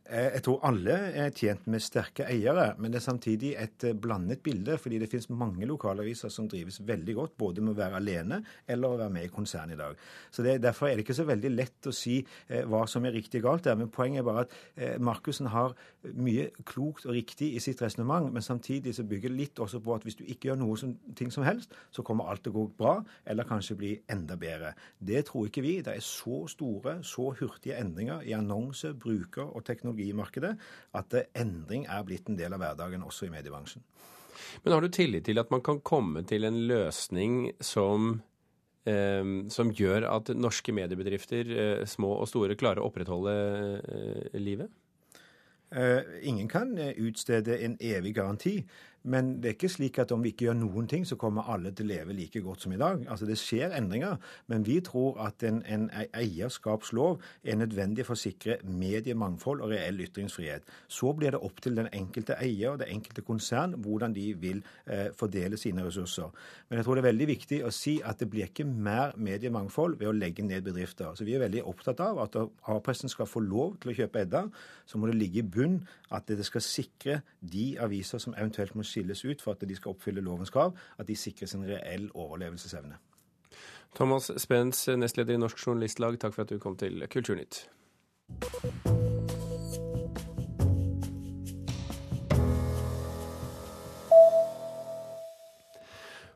Eh, 0.09 0.31
jeg 0.36 0.44
tror 0.44 0.63
alle 0.65 0.95
er 1.21 1.30
tjent 1.36 1.68
med 1.69 1.83
sterke 1.83 2.25
eiere, 2.25 2.71
men 2.81 2.92
det 2.92 3.00
er 3.00 3.06
samtidig 3.06 3.51
et 3.59 3.86
eh, 3.86 3.95
blandet 3.95 4.42
bilde. 4.44 4.77
Fordi 4.81 4.98
det 5.00 5.09
finnes 5.12 5.30
mange 5.30 5.68
lokalaviser 5.69 6.31
som 6.33 6.50
drives 6.50 6.81
veldig 6.88 7.15
godt, 7.15 7.38
både 7.38 7.62
med 7.62 7.75
å 7.75 7.80
være 7.80 8.00
alene 8.01 8.42
eller 8.68 8.89
å 8.89 8.98
være 9.00 9.13
med 9.13 9.27
i 9.27 9.31
konsern 9.31 9.71
i 9.71 9.80
dag. 9.80 10.00
Så 10.31 10.44
det, 10.44 10.57
Derfor 10.62 10.89
er 10.89 10.98
det 10.98 11.06
ikke 11.06 11.18
så 11.18 11.27
veldig 11.30 11.51
lett 11.53 11.88
å 11.88 11.94
si 11.95 12.18
eh, 12.50 12.65
hva 12.65 12.83
som 12.89 13.06
er 13.06 13.15
riktig 13.15 13.44
og 13.44 13.50
galt 13.50 13.69
der. 13.69 13.77
Men 13.80 13.94
poenget 13.94 14.24
er 14.24 14.27
bare 14.27 14.45
at 14.48 14.57
eh, 14.75 14.98
Markussen 15.00 15.51
har 15.53 15.77
mye 16.18 16.50
klokt 16.65 17.06
og 17.06 17.15
riktig 17.15 17.53
i 17.56 17.62
sitt 17.63 17.81
resonnement, 17.81 18.31
men 18.33 18.42
samtidig 18.42 18.95
så 18.98 19.06
bygger 19.07 19.30
det 19.30 19.38
litt 19.38 19.62
også 19.62 19.80
på 19.86 19.95
at 19.95 20.06
hvis 20.07 20.18
du 20.18 20.25
ikke 20.25 20.50
gjør 20.50 20.62
noe 20.63 20.80
som, 20.81 20.95
ting 21.18 21.31
som 21.33 21.45
helst, 21.45 21.75
så 21.94 22.03
kommer 22.06 22.31
alt 22.31 22.44
til 22.45 22.56
å 22.56 22.57
gå 22.57 22.65
bra, 22.80 22.95
eller 23.30 23.48
kanskje 23.48 23.77
bli 23.77 23.94
enda 24.09 24.36
bedre. 24.39 24.74
Det 24.98 25.24
tror 25.30 25.48
ikke 25.48 25.63
vi. 25.63 25.77
Det 25.86 25.94
er 25.94 26.06
så 26.06 26.44
store, 26.50 26.98
så 27.06 27.30
hurtige 27.38 27.77
endringer 27.77 28.25
i 28.25 28.33
annonse, 28.38 28.95
bruker 28.98 29.45
og 29.45 29.65
teknologi 29.68 29.90
teknologimarkedet 29.91 30.55
at 30.93 31.15
endring 31.35 31.85
er 31.88 32.03
blitt 32.03 32.29
en 32.29 32.38
del 32.38 32.53
av 32.53 32.61
hverdagen 32.61 33.03
også 33.03 33.27
i 33.27 33.33
mediebransjen. 33.33 33.83
Men 34.63 34.73
har 34.73 34.81
du 34.81 34.89
tillit 34.89 35.25
til 35.25 35.39
at 35.39 35.51
man 35.51 35.61
kan 35.61 35.81
komme 35.81 36.23
til 36.23 36.43
en 36.43 36.67
løsning 36.67 37.51
som, 37.61 38.21
eh, 38.85 39.23
som 39.49 39.71
gjør 39.71 40.09
at 40.09 40.29
norske 40.35 40.71
mediebedrifter, 40.71 41.51
eh, 41.51 41.85
små 41.85 42.19
og 42.21 42.27
store, 42.27 42.55
klarer 42.55 42.81
å 42.81 42.89
opprettholde 42.89 43.81
eh, 43.81 44.39
livet? 44.39 44.69
Uh, 45.71 46.03
ingen 46.21 46.49
kan 46.49 46.75
utstede 46.75 47.55
en 47.63 47.77
evig 47.79 48.15
garanti, 48.15 48.57
men 49.03 49.33
det 49.42 49.50
er 49.50 49.56
ikke 49.56 49.69
slik 49.71 49.98
at 50.01 50.12
om 50.13 50.21
vi 50.21 50.30
ikke 50.30 50.45
gjør 50.45 50.57
noen 50.59 50.88
ting, 50.89 51.06
så 51.07 51.18
kommer 51.18 51.48
alle 51.50 51.71
til 51.74 51.88
å 51.88 51.92
leve 51.92 52.13
like 52.13 52.42
godt 52.45 52.65
som 52.65 52.74
i 52.75 52.80
dag. 52.80 53.01
Altså 53.09 53.25
Det 53.25 53.38
skjer 53.39 53.74
endringer, 53.77 54.19
men 54.51 54.65
vi 54.68 54.77
tror 54.86 55.18
at 55.25 55.42
en, 55.48 55.62
en 55.65 55.88
eierskapslov 56.13 57.21
er 57.44 57.57
nødvendig 57.57 58.06
for 58.06 58.13
å 58.13 58.21
sikre 58.21 58.59
mediemangfold 58.62 59.63
og 59.65 59.74
reell 59.74 60.03
ytringsfrihet. 60.06 60.69
Så 60.88 61.13
blir 61.18 61.33
det 61.33 61.42
opp 61.42 61.63
til 61.63 61.80
den 61.80 61.89
enkelte 61.89 62.38
eier 62.38 62.75
og 62.75 62.81
det 62.83 62.92
enkelte 62.94 63.25
konsern 63.25 63.74
hvordan 63.81 64.13
de 64.13 64.27
vil 64.38 64.62
eh, 64.86 65.09
fordele 65.18 65.57
sine 65.57 65.86
ressurser. 65.88 66.30
Men 66.69 66.80
jeg 66.80 66.86
tror 66.88 66.98
det 67.00 67.03
er 67.03 67.09
veldig 67.09 67.30
viktig 67.31 67.62
å 67.65 67.74
si 67.74 67.98
at 68.06 68.21
det 68.21 68.30
blir 68.30 68.51
ikke 68.51 68.68
mer 68.69 69.18
mediemangfold 69.18 69.98
ved 70.00 70.12
å 70.12 70.15
legge 70.15 70.45
ned 70.45 70.62
bedrifter. 70.68 71.15
Så 71.18 71.25
Vi 71.25 71.36
er 71.36 71.45
veldig 71.48 71.65
opptatt 71.65 72.00
av 72.06 72.21
at 72.21 72.38
A-pressen 72.38 73.09
skal 73.09 73.30
få 73.30 73.42
lov 73.42 73.80
til 73.81 73.92
å 73.92 73.98
kjøpe 74.03 74.21
Edda. 74.27 74.45
Så 74.86 75.01
må 75.01 75.09
det 75.09 75.18
ligge 75.18 75.42
i 75.42 75.48
bunn 75.48 75.80
at 76.13 76.30
det 76.30 76.45
skal 76.45 76.62
sikre 76.62 77.21
de 77.42 77.74
aviser 77.81 78.21
som 78.21 78.36
eventuelt 78.38 78.75
må 78.75 78.86
skilles 78.91 79.25
ut 79.25 79.41
for 79.43 79.55
at 79.55 79.67
de 79.67 79.77
skal 79.77 79.95
oppfylle 79.95 80.24
lovens 80.25 80.53
krav, 80.53 80.75
at 81.00 81.07
de 81.07 81.17
sikres 81.17 81.55
en 81.57 81.65
reell 81.67 82.10
overlevelsesevne. 82.13 83.00
Thomas 83.95 84.31
Spens, 84.39 84.86
nestleder 84.88 85.36
i 85.36 85.41
Norsk 85.41 85.60
Journalistlag, 85.60 86.19
takk 86.19 86.38
for 86.38 86.45
at 86.45 86.53
du 86.53 86.62
kom 86.63 86.77
til 86.79 87.03
Kulturnytt. 87.12 87.65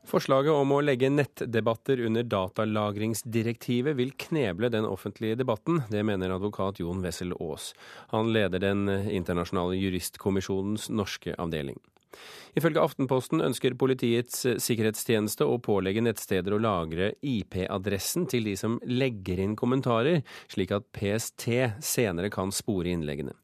Forslaget 0.06 0.54
om 0.54 0.70
å 0.72 0.84
legge 0.86 1.10
nettdebatter 1.10 2.00
under 2.08 2.24
datalagringsdirektivet 2.30 3.98
vil 3.98 4.14
kneble 4.22 4.70
den 4.72 4.86
offentlige 4.88 5.40
debatten. 5.42 5.82
Det 5.90 6.06
mener 6.08 6.36
advokat 6.36 6.80
Jon 6.80 7.02
Wessel 7.04 7.34
Aas. 7.40 7.74
Han 8.14 8.30
leder 8.36 8.62
Den 8.64 8.86
internasjonale 8.88 9.76
juristkommisjonens 9.76 10.88
norske 10.94 11.36
avdeling. 11.42 11.82
Ifølge 12.56 12.84
Aftenposten 12.84 13.44
ønsker 13.44 13.76
Politiets 13.80 14.46
sikkerhetstjeneste 14.64 15.48
å 15.48 15.60
pålegge 15.64 16.04
nettsteder 16.06 16.56
å 16.56 16.62
lagre 16.62 17.12
IP-adressen 17.26 18.30
til 18.32 18.48
de 18.48 18.56
som 18.60 18.80
legger 18.88 19.42
inn 19.44 19.58
kommentarer, 19.60 20.24
slik 20.52 20.72
at 20.76 20.88
PST 20.96 21.50
senere 21.84 22.32
kan 22.34 22.54
spore 22.56 22.94
innleggene. 22.94 23.36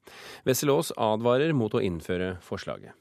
Wesselås 0.47 0.93
advarer 0.95 1.53
mot 1.57 1.75
å 1.75 1.83
innføre 1.83 2.37
forslaget. 2.45 3.00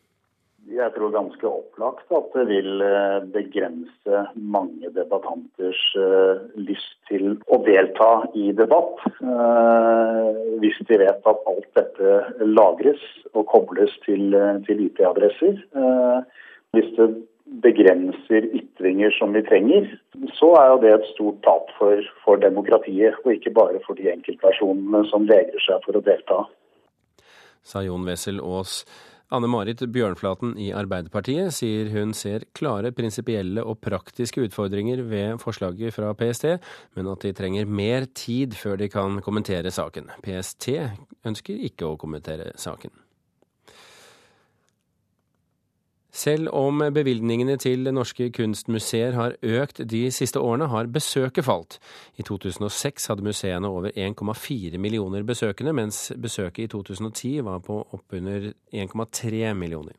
Jeg 0.70 0.92
tror 0.94 1.10
ganske 1.10 1.48
opplagt 1.48 2.12
at 2.14 2.34
det 2.36 2.44
vil 2.46 2.82
eh, 2.84 3.24
begrense 3.34 4.20
mange 4.38 4.90
debattanters 4.94 5.80
eh, 5.98 6.44
lyst 6.62 6.92
til 7.08 7.32
å 7.50 7.58
delta 7.66 8.10
i 8.38 8.52
debatt. 8.54 9.02
Eh, 9.18 10.28
hvis 10.62 10.78
de 10.86 11.00
vet 11.02 11.26
at 11.32 11.48
alt 11.50 11.66
dette 11.74 12.46
lagres 12.46 13.02
og 13.32 13.48
kobles 13.50 13.96
til, 14.06 14.36
til 14.68 14.84
IP-adresser. 14.86 15.58
Hvis 16.70 16.94
det 17.00 17.08
begrenser 17.64 18.46
ytringer 18.54 19.10
som 19.18 19.34
vi 19.34 19.42
trenger, 19.48 19.90
så 20.38 20.52
er 20.60 20.70
jo 20.70 20.80
det 20.84 20.94
et 20.94 21.10
stort 21.16 21.42
tap 21.46 21.72
for, 21.80 21.98
for 22.22 22.38
demokratiet, 22.38 23.18
og 23.24 23.34
ikke 23.34 23.56
bare 23.58 23.82
for 23.86 23.98
de 23.98 24.10
enkeltpersonene 24.12 25.02
som 25.10 25.26
vegrer 25.26 25.66
seg 25.66 25.82
for 25.86 25.98
å 25.98 26.04
delta. 26.06 26.44
Sa 27.66 27.82
Jon 27.84 28.06
Wessel 28.06 28.38
Aas. 28.38 28.84
Anne 29.30 29.46
Marit 29.46 29.82
Bjørnflaten 29.94 30.56
i 30.58 30.72
Arbeiderpartiet 30.74 31.54
sier 31.54 31.90
hun 31.94 32.10
ser 32.18 32.48
klare 32.56 32.90
prinsipielle 32.90 33.62
og 33.62 33.78
praktiske 33.84 34.42
utfordringer 34.48 35.04
ved 35.06 35.38
forslaget 35.42 35.94
fra 35.94 36.10
PST, 36.18 36.48
men 36.98 37.10
at 37.12 37.22
de 37.22 37.30
trenger 37.38 37.70
mer 37.70 38.08
tid 38.10 38.58
før 38.58 38.80
de 38.80 38.90
kan 38.90 39.20
kommentere 39.22 39.70
saken. 39.70 40.10
PST 40.26 40.72
ønsker 41.30 41.62
ikke 41.70 41.92
å 41.92 42.00
kommentere 42.00 42.50
saken. 42.58 42.90
Selv 46.10 46.50
om 46.56 46.82
bevilgningene 46.90 47.54
til 47.62 47.86
norske 47.94 48.30
kunstmuseer 48.34 49.14
har 49.14 49.36
økt 49.46 49.84
de 49.86 50.02
siste 50.10 50.42
årene, 50.42 50.66
har 50.72 50.90
besøket 50.90 51.46
falt. 51.46 51.78
I 52.18 52.26
2006 52.26 53.06
hadde 53.12 53.26
museene 53.26 53.70
over 53.70 53.94
1,4 53.94 54.78
millioner 54.78 55.22
besøkende, 55.22 55.72
mens 55.72 56.08
besøket 56.18 56.66
i 56.66 56.72
2010 56.74 57.36
var 57.46 57.62
på 57.62 57.78
oppunder 57.94 58.50
1,3 58.74 59.54
millioner. 59.54 59.94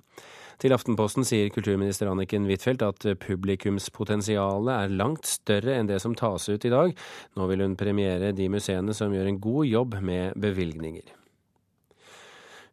Til 0.61 0.75
Aftenposten 0.75 1.25
sier 1.25 1.49
kulturminister 1.49 2.11
Anniken 2.11 2.43
Huitfeldt 2.45 2.83
at 2.85 3.07
publikumspotensialet 3.23 4.75
er 4.75 4.93
langt 4.93 5.25
større 5.25 5.79
enn 5.79 5.89
det 5.89 5.97
som 6.03 6.13
tas 6.13 6.45
ut 6.51 6.67
i 6.67 6.73
dag. 6.73 6.93
Nå 7.39 7.47
vil 7.49 7.65
hun 7.65 7.79
premiere 7.79 8.29
de 8.37 8.51
museene 8.51 8.93
som 8.93 9.15
gjør 9.15 9.31
en 9.31 9.41
god 9.41 9.65
jobb 9.71 9.97
med 10.05 10.37
bevilgninger. 10.43 11.20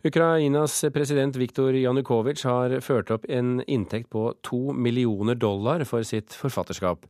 Ukrainas 0.07 0.85
president 0.95 1.35
Viktor 1.35 1.75
Janukovitsj 1.75 2.45
har 2.47 2.75
ført 2.87 3.09
opp 3.11 3.25
en 3.27 3.57
inntekt 3.67 4.07
på 4.13 4.29
to 4.47 4.71
millioner 4.71 5.35
dollar 5.35 5.83
for 5.91 6.07
sitt 6.07 6.37
forfatterskap. 6.39 7.03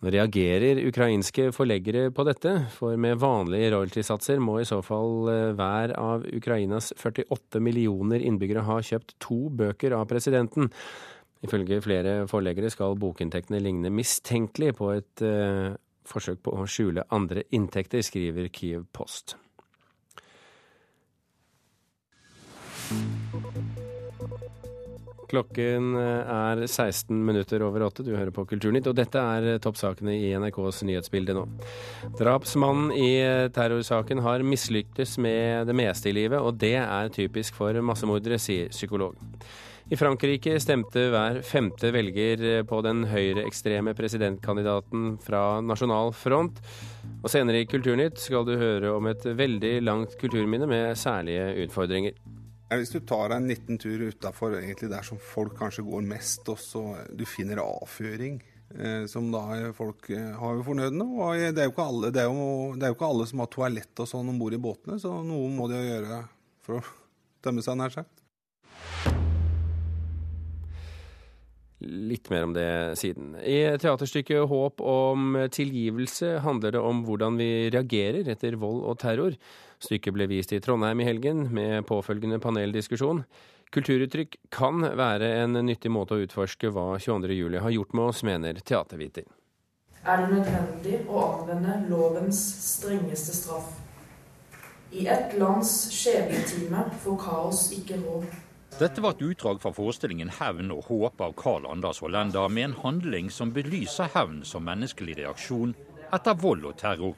Nå 0.00 0.12
reagerer 0.14 0.78
ukrainske 0.86 1.48
forleggere 1.52 2.12
på 2.14 2.24
dette, 2.28 2.52
for 2.76 2.94
med 2.94 3.18
vanlige 3.20 3.72
royaltysatser 3.74 4.38
må 4.38 4.60
i 4.60 4.68
så 4.68 4.78
fall 4.86 5.26
eh, 5.32 5.50
hver 5.58 5.96
av 5.98 6.22
Ukrainas 6.30 6.92
48 6.96 7.60
millioner 7.66 8.22
innbyggere 8.22 8.62
ha 8.68 8.78
kjøpt 8.78 9.18
to 9.20 9.42
bøker 9.50 9.98
av 9.98 10.06
presidenten. 10.08 10.70
Ifølge 11.42 11.82
flere 11.82 12.16
forleggere 12.30 12.70
skal 12.70 12.94
bokinntektene 13.00 13.58
ligne 13.58 13.90
mistenkelig 13.90 14.76
på 14.78 14.94
et 14.94 15.26
uh, 15.26 15.72
forsøk 16.06 16.44
på 16.46 16.52
å 16.52 16.66
skjule 16.68 17.08
andre 17.10 17.46
inntekter, 17.56 18.04
skriver 18.04 18.52
Kiev 18.52 18.84
Post. 18.92 19.40
Klokken 25.30 25.94
eh, 25.94 26.30
er 26.34 26.64
16 26.66 27.14
minutter 27.26 27.62
over 27.62 27.84
åtte. 27.86 28.02
Du 28.02 28.10
hører 28.16 28.32
på 28.34 28.44
Kulturnytt, 28.50 28.88
og 28.90 28.96
dette 28.98 29.20
er 29.20 29.46
eh, 29.52 29.60
toppsakene 29.62 30.16
i 30.16 30.32
NRKs 30.34 30.82
nyhetsbilde 30.88 31.36
nå. 31.36 31.44
Drapsmannen 32.18 32.90
i 32.96 33.12
eh, 33.22 33.46
terrorsaken 33.54 34.24
har 34.26 34.42
mislyktes 34.46 35.16
med 35.22 35.70
det 35.70 35.76
meste 35.78 36.10
i 36.10 36.16
livet, 36.16 36.40
og 36.42 36.58
det 36.58 36.76
er 36.82 37.12
typisk 37.14 37.58
for 37.60 37.78
massemordere, 37.84 38.40
sier 38.42 38.72
psykolog. 38.74 39.18
I 39.90 39.98
Frankrike 39.98 40.54
stemte 40.62 41.08
hver 41.10 41.40
femte 41.46 41.88
velger 41.94 42.62
på 42.68 42.78
den 42.86 43.02
høyreekstreme 43.10 43.94
presidentkandidaten 43.98 45.16
fra 45.22 45.58
Nasjonal 45.66 46.14
Front. 46.14 46.60
Og 47.24 47.30
senere 47.32 47.64
i 47.64 47.70
Kulturnytt 47.70 48.22
skal 48.22 48.46
du 48.46 48.54
høre 48.58 48.94
om 48.94 49.10
et 49.10 49.26
veldig 49.26 49.80
langt 49.82 50.14
kulturminne 50.20 50.70
med 50.70 50.94
særlige 50.98 51.66
utfordringer. 51.66 52.14
Hvis 52.70 52.92
du 52.94 53.00
tar 53.02 53.32
deg 53.32 53.40
en 53.40 53.50
liten 53.50 53.80
tur 53.82 54.06
utafor 54.06 54.54
der 54.54 55.06
som 55.06 55.18
folk 55.18 55.56
kanskje 55.58 55.82
går 55.86 56.04
mest, 56.06 56.46
og 56.52 56.58
så 56.62 56.84
du 57.10 57.24
finner 57.26 57.62
avføring, 57.64 58.38
eh, 58.76 59.06
som 59.10 59.32
da 59.34 59.72
folk 59.74 60.06
eh, 60.14 60.30
har 60.38 60.58
jo 60.58 60.66
fornødne. 60.68 61.06
Og 61.18 61.42
det 61.56 61.64
er 61.64 61.70
jo, 61.70 61.74
alle, 61.82 62.12
det 62.14 62.22
er 62.22 62.30
jo, 62.30 62.70
det 62.76 62.86
er 62.86 62.92
jo 62.92 62.98
ikke 62.98 63.10
alle 63.10 63.26
som 63.26 63.42
har 63.42 63.50
toalett 63.50 64.04
og 64.04 64.10
sånn 64.12 64.30
om 64.30 64.38
bord 64.38 64.54
i 64.54 64.62
båtene, 64.62 65.00
så 65.02 65.16
noe 65.26 65.50
må 65.50 65.66
de 65.70 65.80
jo 65.80 65.90
gjøre 65.90 66.22
for 66.66 66.78
å 66.78 66.86
tømme 67.44 67.66
seg, 67.66 67.80
nær 67.80 67.96
sagt. 67.96 68.14
Litt 71.80 72.28
mer 72.28 72.44
om 72.44 72.52
det 72.52 72.98
siden. 73.00 73.32
I 73.40 73.78
teaterstykket 73.80 74.48
'Håp 74.48 74.80
om 74.84 75.36
tilgivelse' 75.48 76.40
handler 76.44 76.72
det 76.72 76.80
om 76.80 77.04
hvordan 77.06 77.38
vi 77.40 77.70
reagerer 77.72 78.28
etter 78.28 78.56
vold 78.60 78.84
og 78.84 78.98
terror. 78.98 79.36
Stykket 79.80 80.12
ble 80.12 80.26
vist 80.28 80.52
i 80.52 80.60
Trondheim 80.60 81.00
i 81.00 81.08
helgen, 81.08 81.48
med 81.48 81.86
påfølgende 81.88 82.38
paneldiskusjon. 82.38 83.24
Kulturuttrykk 83.72 84.36
kan 84.50 84.82
være 84.82 85.30
en 85.40 85.52
nyttig 85.64 85.90
måte 85.94 86.18
å 86.18 86.24
utforske 86.24 86.68
hva 86.74 86.98
22.07 86.98 87.60
har 87.64 87.70
gjort 87.70 87.94
med 87.94 88.04
oss, 88.04 88.22
mener 88.22 88.60
teaterviter. 88.60 89.24
Er 90.04 90.26
det 90.26 90.34
nødvendig 90.34 91.00
å 91.08 91.22
anvende 91.24 91.78
lovens 91.88 92.40
strengeste 92.64 93.32
straff? 93.36 93.72
I 94.92 95.06
ett 95.06 95.38
lands 95.38 95.90
skjebnetime 95.94 96.88
får 97.04 97.18
kaos 97.24 97.68
ikke 97.76 98.00
råd. 98.02 98.26
Dette 98.78 99.00
var 99.00 99.10
et 99.10 99.22
utdrag 99.22 99.60
fra 99.60 99.72
forestillingen 99.72 100.30
'Hevn 100.30 100.70
og 100.72 100.84
håp' 100.88 101.20
av 101.20 101.32
Carl 101.36 101.66
Anders 101.66 102.00
Hollender, 102.00 102.48
med 102.48 102.64
en 102.64 102.76
handling 102.82 103.30
som 103.30 103.52
belyser 103.52 104.08
hevn 104.14 104.44
som 104.44 104.64
menneskelig 104.64 105.16
reaksjon 105.18 105.74
etter 106.12 106.34
vold 106.34 106.64
og 106.64 106.76
terror. 106.78 107.16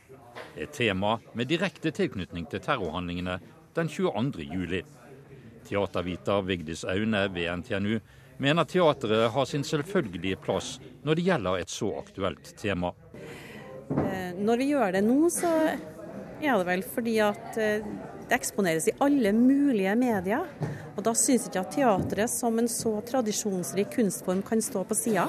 Et 0.56 0.72
tema 0.72 1.18
med 1.34 1.48
direkte 1.48 1.90
tilknytning 1.90 2.48
til 2.50 2.60
terrorhandlingene 2.60 3.38
den 3.74 3.88
22. 3.88 4.42
juli. 4.42 4.82
Teaterviter 5.68 6.42
Vigdis 6.42 6.84
Aune 6.84 7.28
ved 7.34 7.56
NTNU 7.62 8.00
mener 8.38 8.64
teatret 8.64 9.30
har 9.30 9.44
sin 9.44 9.64
selvfølgelige 9.64 10.40
plass 10.42 10.78
når 11.04 11.14
det 11.14 11.26
gjelder 11.28 11.60
et 11.60 11.70
så 11.70 11.92
aktuelt 12.00 12.54
tema. 12.58 12.92
Eh, 13.92 14.32
når 14.38 14.58
vi 14.58 14.70
gjør 14.72 14.92
det 14.96 15.04
nå, 15.06 15.18
så 15.30 15.52
er 16.42 16.58
det 16.58 16.66
vel 16.66 16.82
fordi 16.82 17.18
at 17.22 17.58
eh, 17.60 17.84
det 18.28 18.38
eksponeres 18.38 18.88
i 18.88 18.96
alle 19.04 19.32
mulige 19.36 19.94
medier. 19.98 20.48
Og 20.92 21.04
da 21.06 21.14
syns 21.16 21.46
ikke 21.48 21.62
at 21.62 21.72
teatret 21.72 22.30
som 22.30 22.58
en 22.60 22.68
så 22.68 22.98
tradisjonsrik 23.08 23.94
kunstform 23.94 24.42
kan 24.44 24.60
stå 24.64 24.84
på 24.88 24.96
sida. 24.98 25.28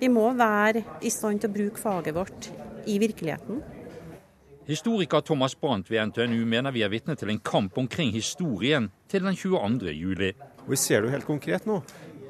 Vi 0.00 0.10
må 0.12 0.28
være 0.36 0.82
i 1.00 1.12
stand 1.12 1.40
til 1.40 1.50
å 1.50 1.56
bruke 1.56 1.80
faget 1.80 2.16
vårt 2.16 2.50
i 2.86 2.98
virkeligheten. 3.00 3.62
Historiker 4.66 5.22
Thomas 5.22 5.54
Brandt 5.54 5.88
ved 5.90 6.10
NTNU 6.10 6.42
mener 6.48 6.74
vi 6.74 6.82
er 6.82 6.90
vitne 6.90 7.14
til 7.16 7.30
en 7.30 7.40
kamp 7.40 7.78
omkring 7.78 8.10
historien 8.12 8.90
til 9.08 9.22
den 9.24 9.38
22. 9.38 9.94
juli. 9.94 10.32
Vi 10.66 10.76
ser 10.76 11.00
det 11.00 11.08
jo 11.08 11.14
helt 11.14 11.28
konkret 11.28 11.68
nå, 11.70 11.78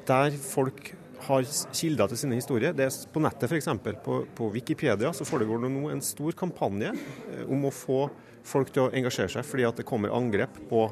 der 0.07 0.37
folk 0.37 0.93
har 1.25 1.47
kilder 1.73 2.11
til 2.11 2.21
sine 2.21 2.37
historier. 2.37 2.75
Det 2.77 2.85
er 2.85 2.97
På 3.11 3.19
nettet 3.19 3.49
f.eks. 3.49 3.67
På, 4.05 4.21
på 4.35 4.51
Wikipedia 4.53 5.11
så 5.13 5.25
foregår 5.25 5.65
det 5.65 5.73
nå 5.73 5.89
en 5.89 6.01
stor 6.05 6.37
kampanje 6.37 6.93
eh, 6.93 7.43
om 7.49 7.65
å 7.65 7.73
få 7.73 8.05
folk 8.47 8.71
til 8.71 8.85
å 8.85 8.91
engasjere 8.95 9.33
seg, 9.33 9.45
fordi 9.45 9.65
at 9.67 9.81
det 9.81 9.87
kommer 9.87 10.13
angrep 10.15 10.61
på 10.69 10.85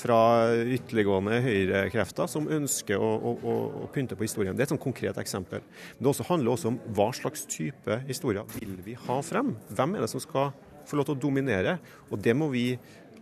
fra 0.00 0.20
ytterliggående 0.64 1.40
høyrekrefter 1.44 2.30
som 2.30 2.48
ønsker 2.50 3.00
å, 3.00 3.10
å, 3.20 3.54
å, 3.84 3.86
pynte 3.94 4.16
på 4.18 4.26
historien. 4.26 4.56
Det 4.56 4.64
er 4.64 4.70
et 4.70 4.74
sånn 4.74 4.82
konkret 4.82 5.20
eksempel. 5.20 5.62
Men 5.96 6.06
det 6.06 6.12
også 6.14 6.28
handler 6.30 6.54
også 6.54 6.72
om 6.72 6.80
hva 6.96 7.10
slags 7.16 7.46
type 7.50 8.00
historier 8.08 8.48
vil 8.56 8.78
vi 8.86 8.96
ha 9.06 9.20
frem? 9.24 9.54
Hvem 9.68 9.96
er 9.96 10.06
det 10.06 10.12
som 10.12 10.24
skal 10.24 10.52
få 10.88 10.98
lov 10.98 11.10
til 11.10 11.18
å 11.18 11.22
dominere? 11.28 11.78
Og 12.10 12.20
det 12.22 12.36
må 12.36 12.50
vi 12.52 12.68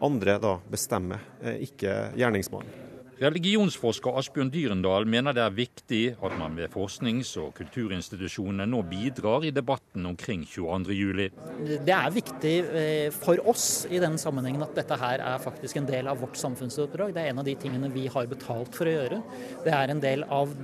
andre 0.04 0.38
da 0.42 0.58
bestemme, 0.70 1.18
eh, 1.42 1.64
ikke 1.66 2.12
gjerningsmannen. 2.18 2.87
Religionsforsker 3.18 4.14
Asbjørn 4.20 4.50
Dyrendal 4.54 5.06
mener 5.10 5.34
det 5.34 5.42
er 5.42 5.54
viktig 5.54 6.02
at 6.22 6.34
man 6.38 6.54
ved 6.54 6.70
forsknings- 6.70 7.32
og 7.42 7.50
kulturinstitusjonene 7.56 8.66
nå 8.70 8.84
bidrar 8.86 9.42
i 9.42 9.50
debatten 9.50 10.06
omkring 10.06 10.44
22.07. 10.46 11.24
Det 11.82 11.94
er 11.96 12.14
viktig 12.14 12.54
eh, 12.78 13.08
for 13.14 13.42
oss 13.50 13.88
i 13.90 13.98
denne 13.98 14.22
sammenhengen 14.22 14.62
at 14.62 14.78
dette 14.78 15.00
her 15.00 15.24
er 15.32 15.42
faktisk 15.42 15.80
en 15.80 15.88
del 15.90 16.06
av 16.06 16.22
vårt 16.22 16.38
samfunnsoppdrag. 16.38 17.16
Det 17.16 17.24
er 17.24 17.32
en 17.32 17.42
av 17.42 17.48
de 17.48 17.56
tingene 17.58 17.90
vi 17.90 18.06
har 18.06 18.30
betalt 18.30 18.78
for 18.78 18.86
å 18.86 18.94
gjøre. 18.94 19.22
Det 19.66 19.74
er 19.74 19.90
en 19.90 20.04
del 20.04 20.22
av 20.30 20.54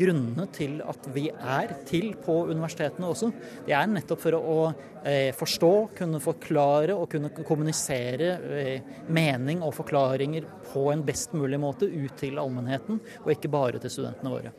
grunnene 0.00 0.46
til 0.54 0.78
at 0.82 1.08
vi 1.14 1.26
er 1.30 1.74
til 1.88 2.14
på 2.20 2.40
universitetene 2.50 3.10
også. 3.10 3.30
Det 3.66 3.76
er 3.76 3.90
nettopp 3.90 4.24
for 4.24 4.38
å 4.38 4.56
eh, 5.04 5.30
forstå, 5.36 5.72
kunne 6.00 6.22
forklare 6.24 6.96
og 6.96 7.10
kunne 7.12 7.32
kommunisere 7.36 8.32
eh, 8.60 8.90
mening 9.12 9.62
og 9.66 9.76
forklaringer 9.78 10.48
på 10.72 10.88
en 10.94 11.04
best 11.06 11.36
mulig 11.36 11.60
måte 11.60 11.88
ut 11.90 12.16
til 12.20 12.40
allmennheten, 12.40 13.00
og 13.24 13.32
ikke 13.34 13.52
bare 13.52 13.82
til 13.82 13.98
studentene 13.98 14.34
våre. 14.34 14.56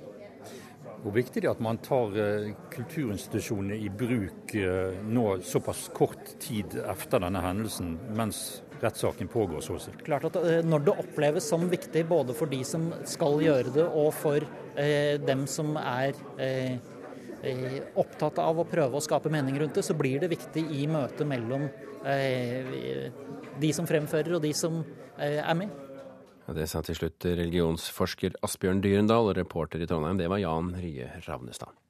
Hvor 1.01 1.15
viktig 1.15 1.41
det 1.41 1.47
er 1.49 1.55
at 1.55 1.61
man 1.65 1.79
tar 1.81 2.13
eh, 2.21 2.51
kulturinstitusjonene 2.73 3.79
i 3.81 3.89
bruk 3.89 4.53
eh, 4.53 4.99
nå 5.01 5.39
såpass 5.45 5.87
kort 5.97 6.35
tid 6.41 6.75
etter 6.83 7.23
denne 7.23 7.41
hendelsen, 7.41 7.95
mens 8.17 8.61
rettssaken 8.83 9.29
pågår. 9.31 9.61
så 9.61 9.75
å 9.77 9.81
si. 9.81 9.93
Klart 10.05 10.29
at 10.31 10.39
eh, 10.41 10.61
Når 10.65 10.85
det 10.87 10.95
oppleves 11.03 11.49
som 11.49 11.67
viktig 11.69 12.05
både 12.09 12.35
for 12.37 12.51
de 12.51 12.63
som 12.67 12.89
skal 13.09 13.41
gjøre 13.43 13.75
det, 13.75 13.85
og 13.85 14.13
for 14.17 14.45
eh, 14.75 15.19
dem 15.21 15.45
som 15.49 15.75
er 15.77 16.17
eh, 16.41 16.79
eh, 17.43 17.77
opptatt 17.99 18.41
av 18.41 18.61
å 18.61 18.67
prøve 18.69 18.97
å 18.97 19.03
skape 19.03 19.31
mening 19.33 19.59
rundt 19.61 19.77
det, 19.77 19.85
så 19.85 19.97
blir 19.97 20.21
det 20.21 20.31
viktig 20.33 20.65
i 20.77 20.87
møtet 20.91 21.27
mellom 21.27 21.67
eh, 22.05 23.09
de 23.61 23.73
som 23.75 23.89
fremfører 23.89 24.37
og 24.37 24.45
de 24.45 24.53
som 24.57 24.81
eh, 25.17 25.39
er 25.41 25.57
med. 25.57 25.73
Ja, 26.47 26.55
det 26.57 26.67
sa 26.71 26.81
til 26.85 26.97
slutt 26.97 27.25
religionsforsker 27.25 28.39
Asbjørn 28.43 28.81
Dyrendal, 28.83 29.29
og 29.29 29.37
reporter 29.37 29.83
i 29.83 29.87
Trondheim, 29.89 30.19
det 30.19 30.29
var 30.31 30.41
Jan 30.41 30.73
Rye 30.75 31.13
Ravnestad. 31.27 31.80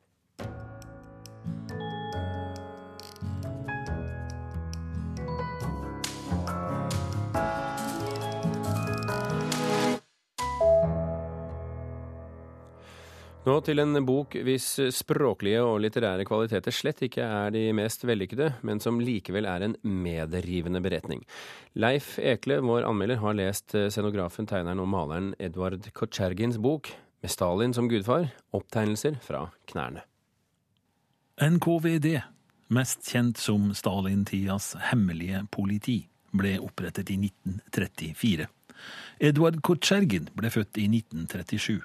Nå 13.42 13.56
til 13.66 13.82
en 13.82 13.98
bok 14.06 14.36
hvis 14.46 14.66
språklige 14.94 15.64
og 15.66 15.80
litterære 15.82 16.28
kvaliteter 16.30 16.74
slett 16.78 17.00
ikke 17.08 17.26
er 17.26 17.50
de 17.56 17.64
mest 17.74 18.04
vellykkede, 18.06 18.52
men 18.62 18.78
som 18.84 19.00
likevel 19.02 19.48
er 19.50 19.66
en 19.66 19.74
medrivende 19.82 20.78
beretning. 20.86 21.24
Leif 21.74 22.20
Ekle, 22.22 22.60
vår 22.62 22.86
anmelder, 22.86 23.18
har 23.24 23.40
lest 23.40 23.74
scenografen, 23.74 24.46
tegneren 24.46 24.84
og 24.84 24.92
maleren 24.94 25.34
Edvard 25.42 25.90
Kotsjergins 25.98 26.62
bok 26.62 26.92
med 27.26 27.34
Stalin 27.34 27.74
som 27.74 27.90
gudfar, 27.90 28.30
opptegnelser 28.54 29.18
fra 29.26 29.48
knærne. 29.74 30.06
NKVD, 31.42 32.20
mest 32.70 33.10
kjent 33.10 33.42
som 33.42 33.72
Stalin-tidas 33.74 34.76
hemmelige 34.92 35.48
politi, 35.50 36.04
ble 36.30 36.60
opprettet 36.62 37.10
i 37.10 37.18
1934. 37.26 38.46
Edvard 39.18 39.64
Kotsjergin 39.66 40.30
ble 40.38 40.54
født 40.54 40.78
i 40.78 40.86
1937. 40.94 41.82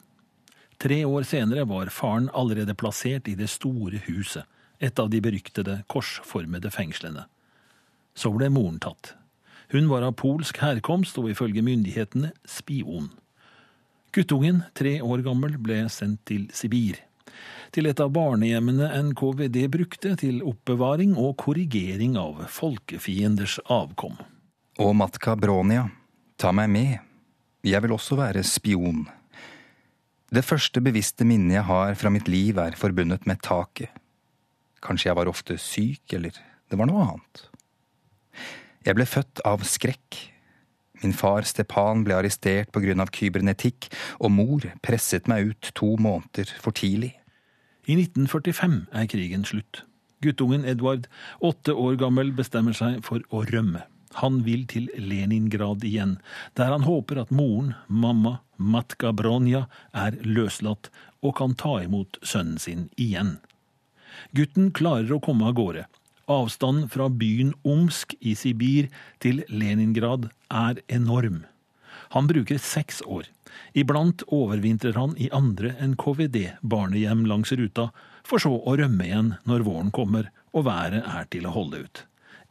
Tre 0.78 1.04
år 1.04 1.24
senere 1.24 1.64
var 1.64 1.88
faren 1.92 2.28
allerede 2.34 2.74
plassert 2.76 3.28
i 3.28 3.34
det 3.34 3.48
store 3.48 4.02
huset, 4.08 4.44
et 4.78 4.98
av 5.00 5.08
de 5.10 5.22
beryktede 5.24 5.78
korsformede 5.88 6.70
fengslene. 6.70 7.24
Så 8.16 8.32
ble 8.32 8.50
moren 8.52 8.80
tatt. 8.80 9.14
Hun 9.72 9.88
var 9.88 10.04
av 10.06 10.14
polsk 10.20 10.60
herkomst 10.62 11.16
og 11.18 11.30
ifølge 11.32 11.64
myndighetene 11.64 12.30
spion. 12.48 13.08
Guttungen, 14.14 14.62
tre 14.76 15.00
år 15.04 15.24
gammel, 15.26 15.56
ble 15.60 15.82
sendt 15.92 16.22
til 16.28 16.46
Sibir. 16.54 17.00
Til 17.74 17.88
et 17.90 18.00
av 18.00 18.12
barnehjemmene 18.14 18.88
NKVD 19.10 19.58
brukte 19.72 20.14
til 20.20 20.38
oppbevaring 20.46 21.16
og 21.20 21.34
korrigering 21.42 22.14
av 22.20 22.46
folkefienders 22.52 23.58
avkom. 23.66 24.16
Og 24.80 24.92
Matka 24.96 25.34
Bronia, 25.36 25.88
ta 26.40 26.52
meg 26.56 26.70
med. 26.72 26.96
Jeg 27.66 27.82
vil 27.82 27.96
også 27.96 28.16
være 28.20 28.44
spion. 28.46 29.06
Det 30.26 30.42
første 30.42 30.82
bevisste 30.82 31.24
minnet 31.26 31.60
jeg 31.60 31.66
har 31.68 31.94
fra 31.94 32.10
mitt 32.10 32.26
liv, 32.26 32.58
er 32.58 32.74
forbundet 32.78 33.28
med 33.30 33.42
taket. 33.46 33.92
Kanskje 34.82 35.10
jeg 35.10 35.18
var 35.18 35.30
ofte 35.30 35.58
syk, 35.58 36.02
eller 36.18 36.34
det 36.70 36.78
var 36.78 36.90
noe 36.90 37.04
annet. 37.04 37.44
Jeg 38.86 38.98
ble 38.98 39.06
født 39.06 39.42
av 39.46 39.62
skrekk. 39.66 40.18
Min 41.02 41.14
far 41.14 41.46
Stepan 41.46 42.02
ble 42.06 42.16
arrestert 42.16 42.72
på 42.74 42.82
grunn 42.82 43.02
av 43.02 43.12
kybernetikk, 43.14 43.90
og 44.18 44.32
mor 44.34 44.66
presset 44.82 45.30
meg 45.30 45.52
ut 45.52 45.70
to 45.78 45.94
måneder 46.00 46.50
for 46.58 46.74
tidlig. 46.74 47.12
I 47.86 47.94
1945 47.94 48.80
er 48.98 49.10
krigen 49.10 49.46
slutt. 49.46 49.84
Guttungen 50.24 50.64
Edvard, 50.66 51.06
åtte 51.44 51.74
år 51.76 52.00
gammel, 52.00 52.32
bestemmer 52.34 52.74
seg 52.74 53.02
for 53.06 53.22
å 53.30 53.44
rømme. 53.46 53.84
Han 54.22 54.40
vil 54.46 54.64
til 54.70 54.88
Leningrad 54.96 55.84
igjen, 55.84 56.16
der 56.56 56.72
han 56.72 56.86
håper 56.86 57.20
at 57.20 57.32
moren, 57.34 57.74
mamma, 57.88 58.38
Matka 58.56 59.12
Bronja, 59.12 59.66
er 59.92 60.16
løslatt 60.24 60.88
og 61.20 61.36
kan 61.36 61.56
ta 61.58 61.78
imot 61.84 62.16
sønnen 62.22 62.60
sin 62.62 62.88
igjen. 62.96 63.36
Gutten 64.32 64.70
klarer 64.72 65.12
å 65.16 65.20
komme 65.22 65.48
av 65.50 65.56
gårde. 65.58 65.84
Avstanden 66.26 66.88
fra 66.90 67.10
byen 67.12 67.52
Omsk 67.62 68.16
i 68.18 68.32
Sibir 68.34 68.88
til 69.22 69.44
Leningrad 69.52 70.30
er 70.50 70.80
enorm. 70.88 71.44
Han 72.14 72.26
bruker 72.30 72.58
seks 72.62 73.02
år. 73.06 73.28
Iblant 73.78 74.24
overvintrer 74.32 74.96
han 74.98 75.14
i 75.20 75.28
andre 75.34 75.74
NKVD-barnehjem 75.92 77.24
langs 77.28 77.52
ruta, 77.52 77.90
for 78.26 78.42
så 78.42 78.56
å 78.56 78.76
rømme 78.78 79.06
igjen 79.06 79.32
når 79.46 79.64
våren 79.66 79.92
kommer 79.94 80.30
og 80.56 80.66
været 80.66 81.04
er 81.04 81.28
til 81.30 81.46
å 81.46 81.54
holde 81.54 81.84
ut. 81.86 82.06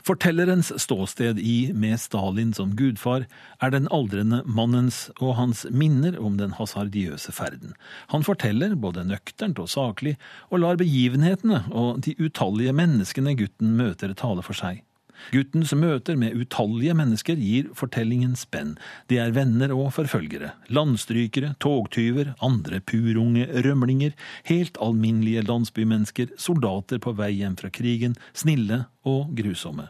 Fortellerens 0.05 0.69
ståsted 0.81 1.39
i 1.39 1.73
Med 1.73 1.97
Stalin 1.97 2.51
som 2.53 2.75
gudfar 2.77 3.23
er 3.57 3.71
den 3.73 3.87
aldrende 3.89 4.43
mannens 4.45 5.07
og 5.17 5.33
hans 5.39 5.63
minner 5.73 6.19
om 6.21 6.35
den 6.37 6.53
hasardiøse 6.59 7.33
ferden. 7.33 7.73
Han 8.13 8.21
forteller 8.27 8.77
både 8.77 9.07
nøkternt 9.09 9.57
og 9.63 9.71
saklig, 9.73 10.13
og 10.53 10.61
lar 10.61 10.77
begivenhetene 10.77 11.63
og 11.73 12.03
de 12.05 12.13
utallige 12.21 12.75
menneskene 12.77 13.33
gutten 13.39 13.73
møter, 13.79 14.13
tale 14.13 14.45
for 14.45 14.53
seg. 14.53 14.84
Guttens 15.33 15.73
møter 15.77 16.17
med 16.19 16.35
utallige 16.37 16.95
mennesker 16.97 17.39
gir 17.39 17.71
fortellingen 17.77 18.35
spenn. 18.39 18.75
De 19.09 19.19
er 19.21 19.33
venner 19.35 19.73
og 19.75 19.91
forfølgere, 19.95 20.53
landstrykere, 20.69 21.55
togtyver, 21.63 22.33
andre 22.45 22.81
purunge 22.85 23.47
rømlinger, 23.65 24.15
helt 24.49 24.79
alminnelige 24.83 25.45
landsbymennesker, 25.47 26.35
soldater 26.37 27.01
på 27.01 27.15
vei 27.17 27.33
hjem 27.39 27.57
fra 27.59 27.71
krigen, 27.73 28.17
snille 28.33 28.85
og 29.07 29.33
grusomme. 29.37 29.89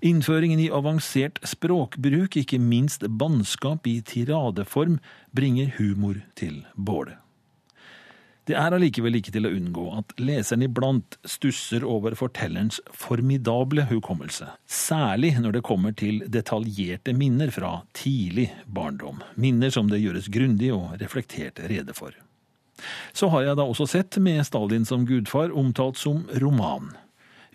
Innføringen 0.00 0.60
i 0.62 0.70
avansert 0.72 1.40
språkbruk, 1.44 2.38
ikke 2.40 2.60
minst 2.62 3.04
bannskap 3.20 3.86
i 3.90 3.98
tiradeform, 4.00 4.96
bringer 5.36 5.74
humor 5.76 6.22
til 6.38 6.62
bålet. 6.74 7.18
Det 8.48 8.54
er 8.56 8.72
allikevel 8.72 9.18
ikke 9.18 9.32
til 9.34 9.44
å 9.44 9.50
unngå 9.52 9.82
at 9.98 10.14
leseren 10.24 10.62
iblant 10.64 11.18
stusser 11.28 11.82
over 11.84 12.14
fortellerens 12.16 12.78
formidable 12.96 13.84
hukommelse, 13.90 14.46
særlig 14.64 15.34
når 15.36 15.58
det 15.58 15.64
kommer 15.68 15.92
til 15.92 16.22
detaljerte 16.32 17.12
minner 17.12 17.52
fra 17.52 17.82
tidlig 17.92 18.46
barndom, 18.64 19.20
minner 19.36 19.74
som 19.74 19.90
det 19.92 20.00
gjøres 20.00 20.30
grundig 20.32 20.70
og 20.72 20.94
reflektert 21.02 21.60
rede 21.68 21.92
for. 21.96 22.16
Så 23.12 23.28
har 23.34 23.44
jeg 23.44 23.58
da 23.58 23.66
også 23.68 23.84
sett 23.90 24.16
Med 24.22 24.40
Stalin 24.46 24.86
som 24.88 25.04
gudfar 25.04 25.52
omtalt 25.52 25.98
som 26.00 26.22
roman. 26.40 26.94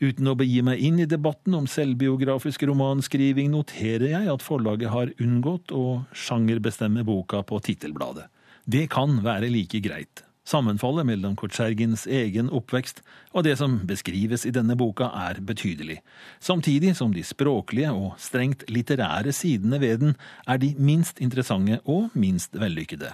Uten 0.03 0.27
å 0.29 0.35
begi 0.37 0.59
meg 0.65 0.81
inn 0.83 0.99
i 0.99 1.07
debatten 1.09 1.55
om 1.57 1.65
selvbiografisk 1.69 2.65
romanskriving, 2.69 3.49
noterer 3.53 4.11
jeg 4.11 4.29
at 4.29 4.45
forlaget 4.45 4.93
har 4.93 5.13
unngått 5.21 5.73
å 5.73 6.03
sjangerbestemme 6.11 7.05
boka 7.07 7.41
på 7.47 7.61
tittelbladet. 7.65 8.27
Det 8.65 8.85
kan 8.91 9.21
være 9.25 9.49
like 9.53 9.81
greit. 9.83 10.25
Sammenfallet 10.43 11.07
mellom 11.07 11.37
Kortsjergins 11.39 12.03
egen 12.11 12.49
oppvekst 12.51 12.99
og 13.31 13.45
det 13.47 13.53
som 13.61 13.77
beskrives 13.87 14.43
i 14.43 14.51
denne 14.51 14.75
boka, 14.75 15.07
er 15.07 15.39
betydelig, 15.39 16.01
samtidig 16.43 16.97
som 16.99 17.13
de 17.15 17.23
språklige 17.23 17.93
og 17.95 18.17
strengt 18.19 18.65
litterære 18.67 19.31
sidene 19.31 19.79
ved 19.79 20.03
den 20.03 20.17
er 20.43 20.59
de 20.59 20.73
minst 20.75 21.23
interessante 21.23 21.79
og 21.87 22.11
minst 22.11 22.59
vellykkede. 22.59 23.13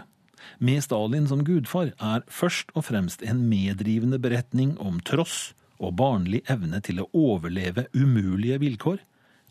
Med 0.57 0.81
Stalin 0.81 1.29
som 1.29 1.45
gudfar 1.45 1.93
er 2.01 2.25
først 2.25 2.73
og 2.73 2.87
fremst 2.89 3.21
en 3.21 3.45
medrivende 3.51 4.17
beretning 4.19 4.73
om 4.81 4.97
tross, 4.99 5.53
og 5.79 5.95
barnlig 5.95 6.41
evne 6.51 6.81
til 6.83 6.99
å 6.99 7.07
overleve 7.15 7.85
umulige 7.95 8.57
vilkår. 8.59 8.97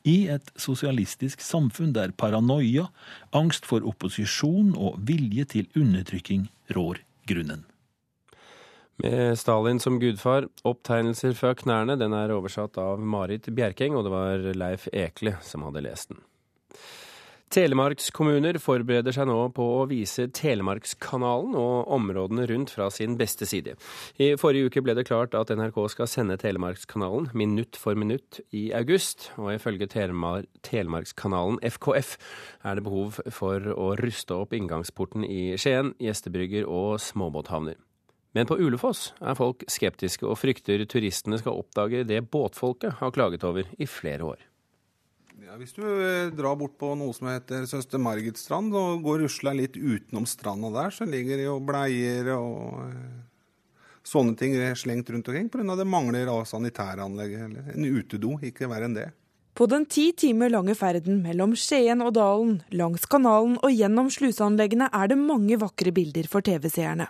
I 0.05 0.29
et 0.35 0.51
sosialistisk 0.61 1.41
samfunn 1.41 1.95
der 1.97 2.12
paranoia, 2.12 2.91
angst 3.33 3.64
for 3.64 3.87
opposisjon 3.87 4.75
og 4.77 4.99
vilje 5.09 5.47
til 5.55 5.71
undertrykking 5.79 6.51
rår 6.77 7.01
grunnen. 7.29 7.67
Med 8.99 9.38
Stalin 9.38 9.79
som 9.81 10.01
gudfar, 10.03 10.49
opptegnelser 10.67 11.37
fra 11.38 11.53
knærne, 11.55 11.95
den 12.01 12.17
er 12.19 12.33
oversatt 12.35 12.81
av 12.83 12.99
Marit 12.99 13.47
Bjerkeng, 13.55 13.95
og 13.95 14.09
det 14.09 14.11
var 14.11 14.49
Leif 14.59 14.88
Ekle 14.91 15.37
som 15.47 15.62
hadde 15.69 15.85
lest 15.87 16.11
den. 16.11 16.25
Telemarkskommuner 17.49 18.59
forbereder 18.61 19.15
seg 19.17 19.25
nå 19.31 19.37
på 19.57 19.65
å 19.79 19.85
vise 19.89 20.27
Telemarkskanalen 20.37 21.55
og 21.57 21.89
områdene 21.97 22.45
rundt 22.51 22.75
fra 22.75 22.91
sin 22.93 23.15
beste 23.17 23.49
side. 23.49 23.73
I 24.21 24.35
forrige 24.37 24.69
uke 24.69 24.83
ble 24.85 24.93
det 24.99 25.07
klart 25.09 25.33
at 25.39 25.49
NRK 25.57 25.79
skal 25.95 26.11
sende 26.13 26.37
Telemarkskanalen 26.41 27.31
minutt 27.33 27.79
for 27.81 27.97
minutt 27.97 28.43
i 28.53 28.67
august, 28.77 29.31
og 29.41 29.55
ifølge 29.55 29.89
Telemarkskanalen 29.89 31.57
FKF 31.65 32.15
er 32.69 32.77
det 32.77 32.85
behov 32.85 33.23
for 33.33 33.73
å 33.73 33.95
ruste 34.03 34.37
opp 34.37 34.53
inngangsporten 34.53 35.25
i 35.25 35.57
Skien, 35.57 35.95
gjestebrygger 36.05 36.69
og 36.69 36.99
småbåthavner. 37.01 37.81
Men 38.37 38.45
på 38.47 38.59
Ulefoss 38.61 39.15
er 39.25 39.41
folk 39.41 39.65
skeptiske 39.73 40.29
og 40.29 40.37
frykter 40.37 40.85
turistene 40.85 41.41
skal 41.41 41.57
oppdage 41.65 42.05
det 42.05 42.21
båtfolket 42.29 43.01
har 43.01 43.17
klaget 43.17 43.49
over 43.49 43.73
i 43.81 43.89
flere 43.89 44.35
år. 44.35 44.49
Ja, 45.49 45.55
hvis 45.57 45.73
du 45.73 45.81
eh, 45.81 46.29
drar 46.37 46.59
bort 46.61 46.75
på 46.77 46.91
noe 46.99 47.15
som 47.17 47.31
heter 47.31 47.63
Søster 47.65 48.01
Margits 48.05 48.43
strand 48.45 48.75
og 48.77 49.01
går 49.01 49.23
rusla 49.23 49.55
litt 49.57 49.79
utenom 49.81 50.27
stranda 50.29 50.69
der, 50.75 50.93
så 50.93 51.07
ligger 51.09 51.41
det 51.41 51.47
jo 51.47 51.55
bleier 51.65 52.29
og 52.35 52.83
eh, 52.83 53.15
sånne 54.05 54.37
ting 54.37 54.59
slengt 54.77 55.09
rundt 55.09 55.31
omkring 55.33 55.49
pga. 55.49 55.79
det 55.81 55.89
mangler 55.89 56.29
av 56.29 56.45
sanitæranlegg 56.53 57.33
eller 57.47 57.73
en 57.73 57.89
utedo, 57.89 58.37
ikke 58.45 58.69
verre 58.69 58.91
enn 58.91 59.01
det. 59.01 59.09
På 59.57 59.65
den 59.73 59.89
ti 59.89 60.11
timer 60.13 60.53
lange 60.53 60.77
ferden 60.77 61.23
mellom 61.25 61.57
Skien 61.57 62.05
og 62.05 62.13
Dalen, 62.21 62.59
langs 62.69 63.09
kanalen 63.09 63.57
og 63.63 63.73
gjennom 63.73 64.13
sluseanleggene 64.13 64.93
er 64.93 65.09
det 65.09 65.17
mange 65.17 65.57
vakre 65.65 65.97
bilder 65.97 66.29
for 66.29 66.45
TV-seerne. 66.45 67.09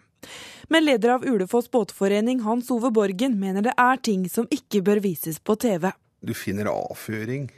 Men 0.70 0.86
leder 0.86 1.18
av 1.18 1.26
Ulefoss 1.26 1.66
båtforening, 1.74 2.46
Hans 2.46 2.70
Ove 2.70 2.94
Borgen, 2.94 3.34
mener 3.42 3.66
det 3.66 3.74
er 3.74 3.98
ting 3.98 4.30
som 4.30 4.46
ikke 4.46 4.86
bør 4.86 5.02
vises 5.02 5.42
på 5.42 5.58
TV. 5.58 5.90
Du 6.22 6.38
finner 6.38 6.70
avføring 6.70 7.50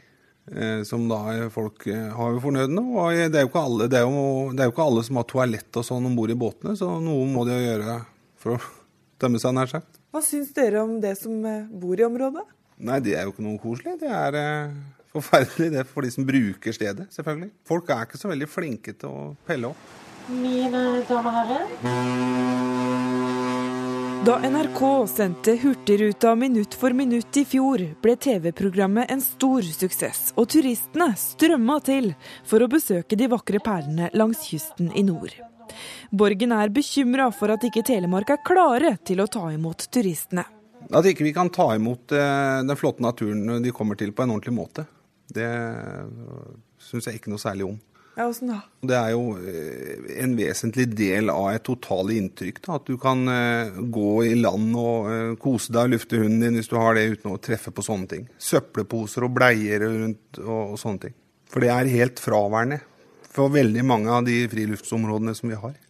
som 0.87 1.07
da 1.11 1.21
folk 1.55 1.87
eh, 1.91 2.09
har 2.17 2.35
jo 2.35 2.43
fornødne. 2.43 2.83
Og 2.95 3.17
det 3.31 3.39
er, 3.39 3.47
jo 3.47 3.51
ikke 3.53 3.65
alle, 3.69 3.89
det 3.91 4.01
er 4.01 4.07
jo, 4.07 4.51
det 4.55 4.65
er 4.65 4.71
jo 4.71 4.75
ikke 4.75 4.87
alle 4.87 5.05
som 5.07 5.21
har 5.21 5.29
toalett 5.31 5.81
og 5.81 5.87
sånn 5.87 6.09
om 6.11 6.17
bord 6.19 6.33
i 6.33 6.39
båtene, 6.39 6.77
så 6.79 6.93
noe 7.03 7.27
må 7.31 7.47
de 7.49 7.57
jo 7.57 7.67
gjøre 7.67 7.99
for 8.41 8.57
å 8.57 8.61
tømme 9.23 9.43
seg, 9.43 9.57
nær 9.57 9.71
sagt. 9.71 10.01
Hva 10.11 10.25
syns 10.27 10.51
dere 10.57 10.83
om 10.83 10.97
det 11.03 11.15
som 11.21 11.37
eh, 11.47 11.69
bor 11.71 11.99
i 11.99 12.07
området? 12.07 12.47
Nei, 12.81 12.99
det 13.05 13.15
er 13.19 13.29
jo 13.29 13.35
ikke 13.35 13.45
noe 13.45 13.61
koselig. 13.61 13.99
Det 14.01 14.09
er 14.09 14.41
forferdelig 15.13 15.73
det 15.75 15.87
for 15.91 16.07
de 16.07 16.13
som 16.15 16.27
bruker 16.27 16.75
stedet, 16.75 17.11
selvfølgelig. 17.13 17.53
Folk 17.69 17.93
er 17.93 18.09
ikke 18.09 18.21
så 18.21 18.33
veldig 18.33 18.49
flinke 18.49 18.97
til 18.97 19.11
å 19.13 19.33
pelle 19.47 19.75
opp. 19.75 19.97
Mine 20.31 21.03
damer 21.09 21.31
og 21.31 21.41
herrer. 21.43 22.80
Da 24.25 24.51
NRK 24.51 25.07
sendte 25.09 25.57
Hurtigruta 25.57 26.35
minutt 26.35 26.75
for 26.75 26.93
minutt 26.93 27.37
i 27.37 27.45
fjor, 27.49 27.81
ble 28.05 28.17
TV-programmet 28.21 29.09
en 29.09 29.23
stor 29.25 29.65
suksess, 29.65 30.35
og 30.37 30.51
turistene 30.53 31.07
strømma 31.17 31.79
til 31.87 32.11
for 32.45 32.61
å 32.61 32.69
besøke 32.69 33.17
de 33.17 33.31
vakre 33.33 33.63
perlene 33.65 34.11
langs 34.13 34.43
kysten 34.51 34.91
i 34.93 35.07
nord. 35.09 35.33
Borgen 36.13 36.53
er 36.53 36.69
bekymra 36.69 37.31
for 37.33 37.55
at 37.55 37.65
ikke 37.65 37.87
Telemark 37.89 38.35
er 38.37 38.45
klare 38.45 38.93
til 39.09 39.25
å 39.25 39.29
ta 39.33 39.47
imot 39.55 39.89
turistene. 39.89 40.45
At 40.93 41.09
ikke 41.09 41.25
vi 41.25 41.33
kan 41.33 41.49
ta 41.49 41.71
imot 41.79 42.13
eh, 42.13 42.61
den 42.61 42.77
flotte 42.77 43.01
naturen 43.01 43.65
de 43.65 43.73
kommer 43.73 43.97
til 43.97 44.13
på 44.13 44.27
en 44.27 44.37
ordentlig 44.37 44.53
måte, 44.59 44.85
det 45.33 45.49
syns 46.77 47.09
jeg 47.09 47.23
ikke 47.23 47.33
noe 47.33 47.41
særlig 47.41 47.71
om. 47.73 47.81
Ja, 48.21 48.27
Åssen 48.29 48.51
da? 48.51 48.59
Det 48.85 48.97
er 48.99 49.15
jo 49.15 49.31
eh, 49.49 50.01
en 50.21 50.35
vesentlig 50.37 50.85
del 50.93 51.31
av 51.33 51.47
et 51.55 51.63
totale 51.65 52.19
inntrykk. 52.21 52.59
Da, 52.67 52.75
at 52.77 52.91
du 52.91 52.99
kan 53.01 53.23
eh, 53.33 53.79
gå 53.81 54.11
i 54.29 54.35
land 54.37 54.75
og 54.77 55.07
eh, 55.09 55.31
kose 55.41 55.73
deg 55.73 55.89
og 55.89 55.95
lufte 55.95 56.21
hunden 56.21 56.45
din 56.45 56.59
hvis 56.59 56.69
du 56.69 56.75
har 56.77 56.99
det 56.99 57.07
uten 57.15 57.33
å 57.33 57.39
treffe 57.41 57.73
på 57.73 57.85
sånne 57.87 58.11
ting. 58.11 58.27
Søppelposer 58.37 59.25
og 59.25 59.33
bleier 59.39 59.87
rundt 59.87 60.43
og, 60.43 60.75
og 60.75 60.77
sånne 60.83 61.07
ting. 61.07 61.15
For 61.49 61.65
det 61.65 61.73
er 61.73 61.95
helt 61.95 62.21
fraværende 62.21 62.83
for 63.33 63.57
veldig 63.57 63.87
mange 63.89 64.13
av 64.13 64.29
de 64.29 64.37
friluftsområdene 64.53 65.37
som 65.41 65.55
vi 65.55 65.63
har. 65.65 65.81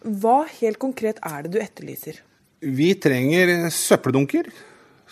Hva 0.00 0.38
helt 0.62 0.80
konkret 0.80 1.20
er 1.28 1.44
det 1.44 1.52
du 1.52 1.60
etterlyser? 1.60 2.24
Vi 2.64 2.94
trenger 3.04 3.68
søppeldunker 3.68 4.48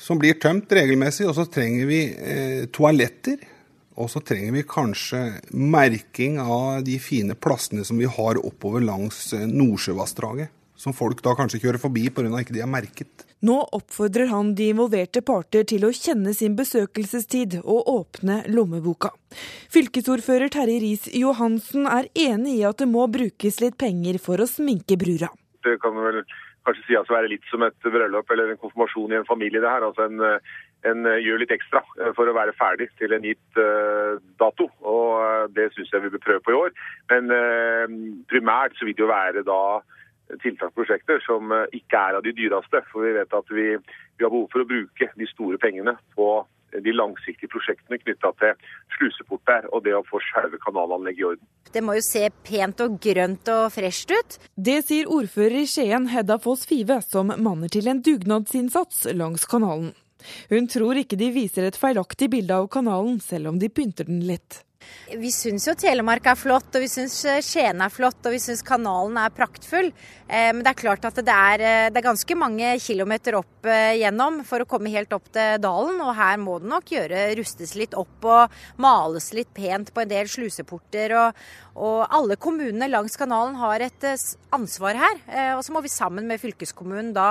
som 0.01 0.17
blir 0.17 0.41
tømt 0.41 0.73
regelmessig, 0.73 1.29
og 1.29 1.37
så 1.37 1.45
trenger 1.53 1.93
vi 1.93 2.03
eh, 2.09 2.67
toaletter 2.73 3.45
og 3.99 4.11
så 4.13 4.23
trenger 4.23 4.55
vi 4.55 4.67
kanskje 4.69 5.21
merking 5.51 6.39
av 6.39 6.85
de 6.87 6.99
fine 7.03 7.35
plassene 7.35 7.85
som 7.85 7.99
vi 7.99 8.07
har 8.07 8.39
oppover 8.39 8.85
langs 8.85 9.33
eh, 9.35 9.49
Nordsjøvassdraget. 9.51 10.55
Som 10.79 10.95
folk 10.95 11.19
da 11.27 11.33
kanskje 11.35 11.59
kjører 11.59 11.81
forbi 11.83 12.05
pga. 12.15 12.31
ikke 12.39 12.55
de 12.55 12.61
er 12.63 12.71
merket. 12.71 13.25
Nå 13.43 13.57
oppfordrer 13.75 14.31
han 14.31 14.53
de 14.55 14.69
involverte 14.71 15.25
parter 15.27 15.65
til 15.67 15.83
å 15.87 15.91
kjenne 15.91 16.31
sin 16.35 16.55
besøkelsestid 16.59 17.57
og 17.65 17.91
åpne 17.91 18.45
lommeboka. 18.47 19.11
Fylkesordfører 19.75 20.53
Terje 20.55 20.79
Riis-Johansen 20.85 21.91
er 21.91 22.07
enig 22.15 22.61
i 22.61 22.67
at 22.71 22.79
det 22.79 22.87
må 22.91 23.09
brukes 23.11 23.59
litt 23.59 23.79
penger 23.79 24.21
for 24.23 24.39
å 24.39 24.47
sminke 24.47 24.95
brura. 24.99 25.33
Det 25.67 25.75
kan 25.83 25.99
vel 25.99 26.23
kanskje 26.69 26.87
sies 26.87 27.11
å 27.11 27.17
være 27.17 27.31
litt 27.33 27.45
som 27.51 27.65
et 27.67 27.77
bryllup 27.85 28.31
eller 28.33 28.53
en 28.53 28.61
konfirmasjon 28.61 29.15
i 29.15 29.21
en 29.21 29.29
familie. 29.29 29.61
det 29.61 29.71
her, 29.71 29.87
altså 29.89 30.09
en 30.09 30.25
eh, 30.25 30.57
en 30.87 31.07
eh, 31.11 31.19
gjør 31.25 31.41
litt 31.43 31.51
ekstra 31.51 31.81
eh, 31.99 32.13
for 32.15 32.31
å 32.31 32.37
være 32.37 32.55
ferdig 32.55 32.87
til 33.01 33.15
en 33.17 33.25
gitt 33.27 33.61
dato. 34.39 34.69
og 34.87 35.55
Det 35.55 35.71
syns 35.75 35.91
jeg 35.93 36.05
vi 36.05 36.13
bør 36.15 36.27
prøve 36.27 36.45
på 36.45 36.55
i 36.55 36.59
år. 36.59 36.75
Men 37.11 37.33
primært 38.31 38.77
så 38.79 38.87
vil 38.87 38.95
det 38.95 39.03
jo 39.03 39.11
være 39.11 39.43
da 39.47 39.63
tiltaksprosjekter 40.45 41.25
som 41.25 41.51
ikke 41.75 41.99
er 41.99 42.19
av 42.19 42.23
de 42.23 42.35
dyreste. 42.37 42.85
For 42.93 43.07
vi 43.07 43.17
vet 43.17 43.35
at 43.35 43.51
vi, 43.51 43.73
vi 43.75 44.27
har 44.27 44.31
behov 44.31 44.47
for 44.53 44.63
å 44.63 44.69
bruke 44.69 45.11
de 45.19 45.29
store 45.33 45.59
pengene 45.59 45.97
på 46.15 46.29
de 46.73 46.95
langsiktige 46.95 47.51
prosjektene 47.53 48.01
knytta 48.03 48.33
til 48.41 48.69
sluseport 48.97 49.45
der 49.49 49.69
og 49.73 49.85
det 49.87 49.95
å 49.97 50.05
få 50.09 50.21
selve 50.31 50.61
kanalanlegget 50.65 51.23
i 51.23 51.29
orden. 51.33 51.47
Det 51.73 51.85
må 51.85 51.99
jo 51.99 52.05
se 52.05 52.25
pent 52.49 52.81
og 52.85 52.99
grønt 53.05 53.51
og 53.53 53.65
fresht 53.75 54.13
ut. 54.13 54.39
Det 54.57 54.81
sier 54.89 55.11
ordfører 55.13 55.63
i 55.63 55.67
Skien 55.69 56.09
Hedda 56.13 56.39
Foss 56.43 56.67
Five, 56.69 57.01
som 57.05 57.33
manner 57.37 57.73
til 57.73 57.91
en 57.91 58.03
dugnadsinnsats 58.05 59.07
langs 59.17 59.49
kanalen. 59.49 59.93
Hun 60.51 60.67
tror 60.71 60.99
ikke 60.99 61.19
de 61.19 61.31
viser 61.35 61.69
et 61.69 61.79
feilaktig 61.79 62.31
bilde 62.33 62.57
av 62.57 62.71
kanalen, 62.73 63.21
selv 63.23 63.53
om 63.53 63.61
de 63.61 63.71
pynter 63.71 64.09
den 64.09 64.25
litt. 64.27 64.63
Vi 65.09 65.31
syns 65.33 65.65
jo 65.65 65.73
Telemark 65.79 66.27
er 66.29 66.37
flott, 66.37 66.69
og 66.77 66.83
vi 66.85 66.89
syns 66.91 67.15
eh, 67.29 67.41
Skien 67.45 67.81
er 67.81 67.93
flott, 67.93 68.21
og 68.29 68.35
vi 68.35 68.41
syns 68.43 68.61
kanalen 68.67 69.17
er 69.21 69.33
praktfull. 69.33 69.89
Eh, 70.29 70.51
men 70.53 70.61
det 70.61 70.75
er 70.75 70.81
klart 70.83 71.07
at 71.09 71.21
det 71.25 71.33
er, 71.35 71.65
eh, 71.65 71.89
det 71.89 72.03
er 72.03 72.07
ganske 72.11 72.37
mange 72.37 72.75
kilometer 72.85 73.39
opp 73.39 73.69
gjennom 73.69 74.43
for 74.49 74.63
å 74.63 74.69
komme 74.69 74.93
helt 74.93 75.13
opp 75.17 75.31
til 75.33 75.57
dalen. 75.65 75.99
Og 76.05 76.13
her 76.19 76.37
må 76.43 76.59
det 76.61 76.71
nok 76.71 76.93
gjøre, 76.93 77.25
rustes 77.41 77.75
litt 77.81 77.97
opp 77.99 78.29
og 78.29 78.61
males 78.85 79.33
litt 79.37 79.51
pent 79.57 79.93
på 79.95 80.05
en 80.05 80.13
del 80.13 80.29
sluseporter. 80.31 81.17
Og, 81.23 81.43
og 81.81 82.01
alle 82.21 82.39
kommunene 82.41 82.91
langs 82.93 83.17
kanalen 83.21 83.57
har 83.61 83.85
et 83.89 84.09
ansvar 84.55 85.01
her. 85.01 85.21
Og 85.57 85.65
så 85.65 85.75
må 85.75 85.85
vi 85.85 85.93
sammen 85.93 86.29
med 86.29 86.41
fylkeskommunen 86.43 87.15
da 87.17 87.29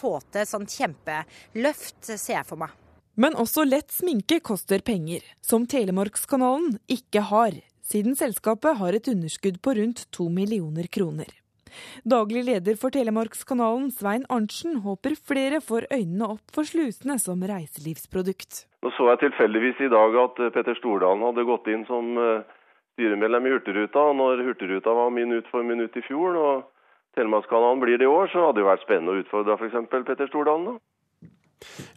få 0.00 0.18
til 0.26 0.42
et 0.44 0.50
sånt 0.50 0.74
kjempeløft, 0.74 2.02
ser 2.10 2.38
jeg 2.40 2.46
for 2.48 2.62
meg. 2.64 2.74
Men 3.18 3.34
også 3.34 3.64
lett 3.66 3.90
sminke 3.90 4.36
koster 4.46 4.78
penger, 4.86 5.24
som 5.42 5.64
Telemarkskanalen 5.66 6.76
ikke 6.86 7.24
har, 7.32 7.56
siden 7.82 8.14
selskapet 8.14 8.78
har 8.78 8.94
et 8.94 9.08
underskudd 9.10 9.56
på 9.58 9.74
rundt 9.74 10.04
to 10.14 10.28
millioner 10.30 10.86
kroner. 10.86 11.26
Daglig 12.06 12.44
leder 12.46 12.76
for 12.78 12.94
Telemarkskanalen, 12.94 13.88
Svein 13.90 14.22
Arntzen, 14.30 14.78
håper 14.84 15.16
flere 15.18 15.58
får 15.64 15.88
øynene 15.90 16.28
opp 16.36 16.54
for 16.54 16.68
slusene 16.68 17.18
som 17.18 17.42
reiselivsprodukt. 17.42 18.62
Nå 18.86 18.92
så 18.94 19.08
jeg 19.10 19.24
tilfeldigvis 19.24 19.82
i 19.82 19.90
dag 19.92 20.14
at 20.22 20.38
eh, 20.38 20.52
Petter 20.54 20.78
Stordalen 20.78 21.26
hadde 21.26 21.46
gått 21.48 21.66
inn 21.74 21.82
som 21.90 22.14
eh, 22.22 22.46
styremedlem 22.94 23.50
i 23.50 23.54
Hurtigruta. 23.56 24.04
Når 24.20 24.44
Hurtigruta 24.46 24.94
var 24.94 25.10
minutt 25.10 25.50
for 25.50 25.66
minutt 25.66 25.98
i 25.98 26.04
fjor, 26.06 26.38
og 26.38 26.68
Telemarkskanalen 27.18 27.82
blir 27.82 27.98
det 27.98 28.06
i 28.06 28.14
år, 28.14 28.30
så 28.30 28.46
hadde 28.46 28.62
det 28.62 28.70
vært 28.70 28.86
spennende 28.86 29.16
å 29.16 29.24
utfordre 29.24 29.58
f.eks. 29.58 30.06
Petter 30.06 30.30
Stordalen. 30.30 30.70
da. 30.70 30.97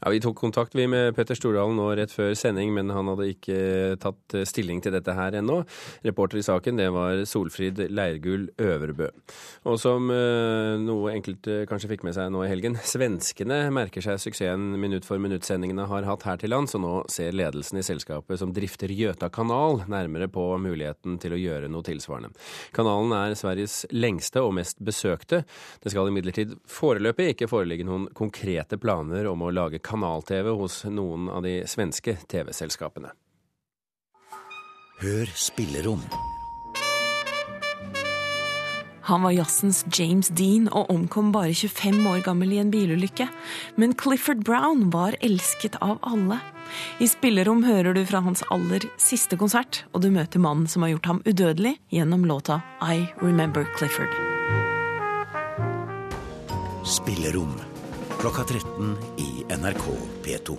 Ja, 0.02 0.12
Vi 0.12 0.22
tok 0.24 0.38
kontakt 0.40 0.76
vi 0.76 0.88
med 0.90 1.16
Petter 1.16 1.38
Stordalen 1.38 1.78
nå 1.80 1.90
rett 1.98 2.14
før 2.14 2.34
sending, 2.38 2.74
men 2.76 2.90
han 2.94 3.10
hadde 3.12 3.30
ikke 3.32 3.60
tatt 4.02 4.38
stilling 4.50 4.82
til 4.84 4.96
dette 4.96 5.16
her 5.16 5.38
ennå. 5.40 5.62
Reporter 6.06 6.42
i 6.42 6.46
saken 6.46 6.80
det 6.80 6.90
var 6.94 7.24
Solfrid 7.30 7.80
Leirgull 7.92 8.50
Øverbø. 8.62 9.10
Og 9.70 9.78
som 9.82 10.10
eh, 10.14 10.78
noe 10.82 11.14
enkelte 11.14 11.62
kanskje 11.70 11.92
fikk 11.94 12.06
med 12.08 12.16
seg 12.18 12.32
nå 12.34 12.44
i 12.46 12.50
helgen, 12.52 12.78
svenskene 12.94 13.64
merker 13.74 14.04
seg 14.04 14.20
suksessen 14.22 14.72
minutt 14.82 15.08
for 15.08 15.22
minutt-sendingene 15.22 15.88
har 15.92 16.08
hatt 16.08 16.26
her 16.28 16.42
til 16.42 16.54
lands, 16.54 16.76
og 16.78 16.84
nå 16.84 16.94
ser 17.12 17.36
ledelsen 17.38 17.82
i 17.82 17.86
selskapet 17.86 18.42
som 18.42 18.54
drifter 18.56 18.92
Gjøta 18.92 19.30
kanal, 19.34 19.84
nærmere 19.92 20.28
på 20.32 20.44
muligheten 20.62 21.20
til 21.22 21.36
å 21.36 21.40
gjøre 21.40 21.70
noe 21.72 21.86
tilsvarende. 21.86 22.34
Kanalen 22.76 23.14
er 23.18 23.38
Sveriges 23.40 23.82
lengste 23.94 24.44
og 24.44 24.56
mest 24.58 24.82
besøkte. 24.84 25.44
Det 25.82 25.94
skal 25.94 26.12
imidlertid 26.12 26.58
foreløpig 26.70 27.32
ikke 27.34 27.50
foreligge 27.52 27.88
noen 27.88 28.10
konkrete 28.18 28.80
planer 28.82 29.30
om 29.32 29.46
å 29.46 29.51
lage 29.56 29.82
kanal-TV 29.84 30.52
hos 30.60 30.84
noen 30.90 31.30
av 31.32 31.46
de 31.46 31.62
svenske 31.70 32.18
TV-selskapene. 32.32 33.14
Hør 35.02 35.32
spillerom. 35.34 36.04
Han 39.02 39.24
var 39.26 39.34
jazzens 39.34 39.82
James 39.98 40.30
Dean 40.38 40.68
og 40.70 40.92
omkom 40.94 41.32
bare 41.34 41.56
25 41.58 42.06
år 42.08 42.22
gammel 42.26 42.54
i 42.54 42.60
en 42.62 42.70
bilulykke. 42.72 43.26
Men 43.82 43.96
Clifford 43.98 44.44
Brown 44.46 44.92
var 44.94 45.18
elsket 45.26 45.80
av 45.82 45.98
alle. 46.06 46.38
I 47.02 47.10
Spillerom 47.10 47.66
hører 47.66 47.98
du 47.98 48.04
fra 48.08 48.22
hans 48.24 48.46
aller 48.54 48.86
siste 49.02 49.36
konsert, 49.42 49.84
og 49.92 50.06
du 50.06 50.12
møter 50.14 50.40
mannen 50.40 50.70
som 50.70 50.86
har 50.86 50.94
gjort 50.94 51.10
ham 51.12 51.24
udødelig 51.26 51.76
gjennom 51.92 52.24
låta 52.30 52.62
I 52.80 53.10
Remember 53.20 53.66
Clifford. 53.76 54.16
Spillerom 56.86 57.71
klokka 58.22 58.44
13 58.44 58.98
i 59.18 59.44
NRK 59.50 59.86
P2. 60.22 60.56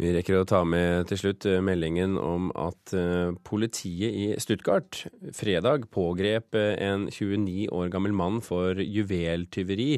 Vi 0.00 0.12
rekker 0.14 0.38
å 0.38 0.46
ta 0.48 0.62
med 0.64 1.10
til 1.10 1.20
slutt 1.20 1.44
eh, 1.50 1.58
meldingen 1.60 2.14
om 2.16 2.48
at 2.56 2.94
eh, 2.96 3.34
politiet 3.44 4.16
i 4.16 4.30
Stuttgart 4.40 5.02
fredag 5.36 5.84
pågrep 5.92 6.56
eh, 6.56 6.78
en 6.86 7.10
29 7.12 7.68
år 7.76 7.92
gammel 7.92 8.16
mann 8.16 8.40
for 8.46 8.80
juveltyveri 8.80 9.90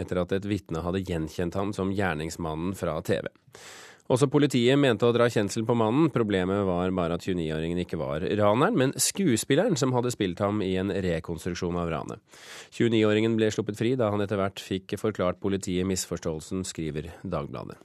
etter 0.00 0.22
at 0.22 0.32
et 0.38 0.48
vitne 0.48 0.80
hadde 0.86 1.04
gjenkjent 1.04 1.60
ham 1.60 1.76
som 1.76 1.92
gjerningsmannen 1.92 2.72
fra 2.78 2.96
TV. 3.04 3.28
Også 4.10 4.26
politiet 4.30 4.78
mente 4.80 5.06
å 5.06 5.14
dra 5.14 5.28
kjensel 5.30 5.62
på 5.66 5.76
mannen. 5.78 6.08
Problemet 6.10 6.64
var 6.66 6.90
bare 6.96 7.18
at 7.18 7.26
29-åringen 7.26 7.82
ikke 7.84 8.00
var 8.00 8.24
raneren, 8.26 8.78
men 8.78 8.94
skuespilleren 8.98 9.78
som 9.78 9.94
hadde 9.94 10.10
spilt 10.14 10.42
ham 10.42 10.58
i 10.66 10.72
en 10.80 10.90
rekonstruksjon 10.90 11.78
av 11.78 11.92
ranet. 11.92 12.40
29-åringen 12.74 13.38
ble 13.38 13.52
sluppet 13.54 13.78
fri 13.78 13.94
da 14.00 14.10
han 14.10 14.24
etter 14.24 14.40
hvert 14.40 14.62
fikk 14.62 14.98
forklart 14.98 15.38
politiet 15.42 15.86
misforståelsen, 15.86 16.66
skriver 16.66 17.12
Dagbladet. 17.22 17.78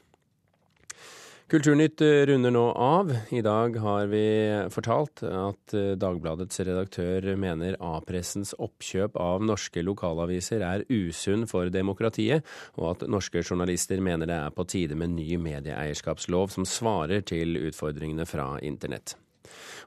Kulturnytt 1.46 2.02
eh, 2.02 2.08
runder 2.26 2.50
nå 2.50 2.72
av. 2.72 3.12
I 3.30 3.42
dag 3.46 3.76
har 3.78 4.08
vi 4.10 4.26
fortalt 4.74 5.22
at 5.30 5.74
eh, 5.78 5.92
Dagbladets 6.02 6.58
redaktør 6.66 7.28
mener 7.38 7.76
A-pressens 7.78 8.56
oppkjøp 8.58 9.14
av 9.22 9.44
norske 9.46 9.84
lokalaviser 9.86 10.64
er 10.66 10.82
usunn 10.90 11.44
for 11.46 11.70
demokratiet, 11.70 12.42
og 12.82 12.88
at 12.96 13.06
norske 13.14 13.44
journalister 13.46 14.02
mener 14.02 14.26
det 14.32 14.40
er 14.40 14.56
på 14.58 14.66
tide 14.74 14.98
med 14.98 15.14
ny 15.14 15.38
medieeierskapslov 15.38 16.50
som 16.56 16.66
svarer 16.66 17.22
til 17.30 17.60
utfordringene 17.62 18.26
fra 18.26 18.56
internett. 18.66 19.14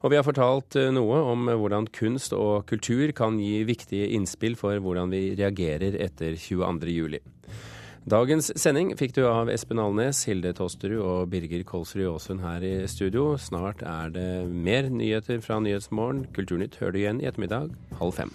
Og 0.07 0.12
vi 0.12 0.21
har 0.21 0.29
fortalt 0.29 0.79
eh, 0.79 0.92
noe 0.94 1.25
om 1.33 1.51
hvordan 1.51 1.90
kunst 1.90 2.38
og 2.38 2.68
kultur 2.71 3.11
kan 3.18 3.42
gi 3.42 3.64
viktige 3.66 4.12
innspill 4.14 4.55
for 4.62 4.79
hvordan 4.79 5.11
vi 5.11 5.33
reagerer 5.35 5.99
etter 6.07 6.38
22. 6.38 6.94
juli. 6.94 7.23
Dagens 8.09 8.47
sending 8.57 8.94
fikk 8.97 9.12
du 9.18 9.25
av 9.29 9.51
Espen 9.53 9.81
Alnes, 9.83 10.23
Hilde 10.25 10.55
Tosterud 10.57 11.03
og 11.03 11.27
Birger 11.33 11.61
Kolsrud 11.68 12.07
Aasund 12.09 12.40
her 12.40 12.64
i 12.64 12.71
studio. 12.88 13.35
Snart 13.37 13.83
er 13.85 14.14
det 14.14 14.31
mer 14.49 14.88
nyheter 14.88 15.42
fra 15.44 15.59
Nyhetsmorgen. 15.61 16.25
Kulturnytt 16.33 16.79
hører 16.81 16.94
du 16.94 17.01
igjen 17.03 17.21
i 17.21 17.29
ettermiddag 17.29 17.75
halv 18.01 18.16
fem. 18.16 18.33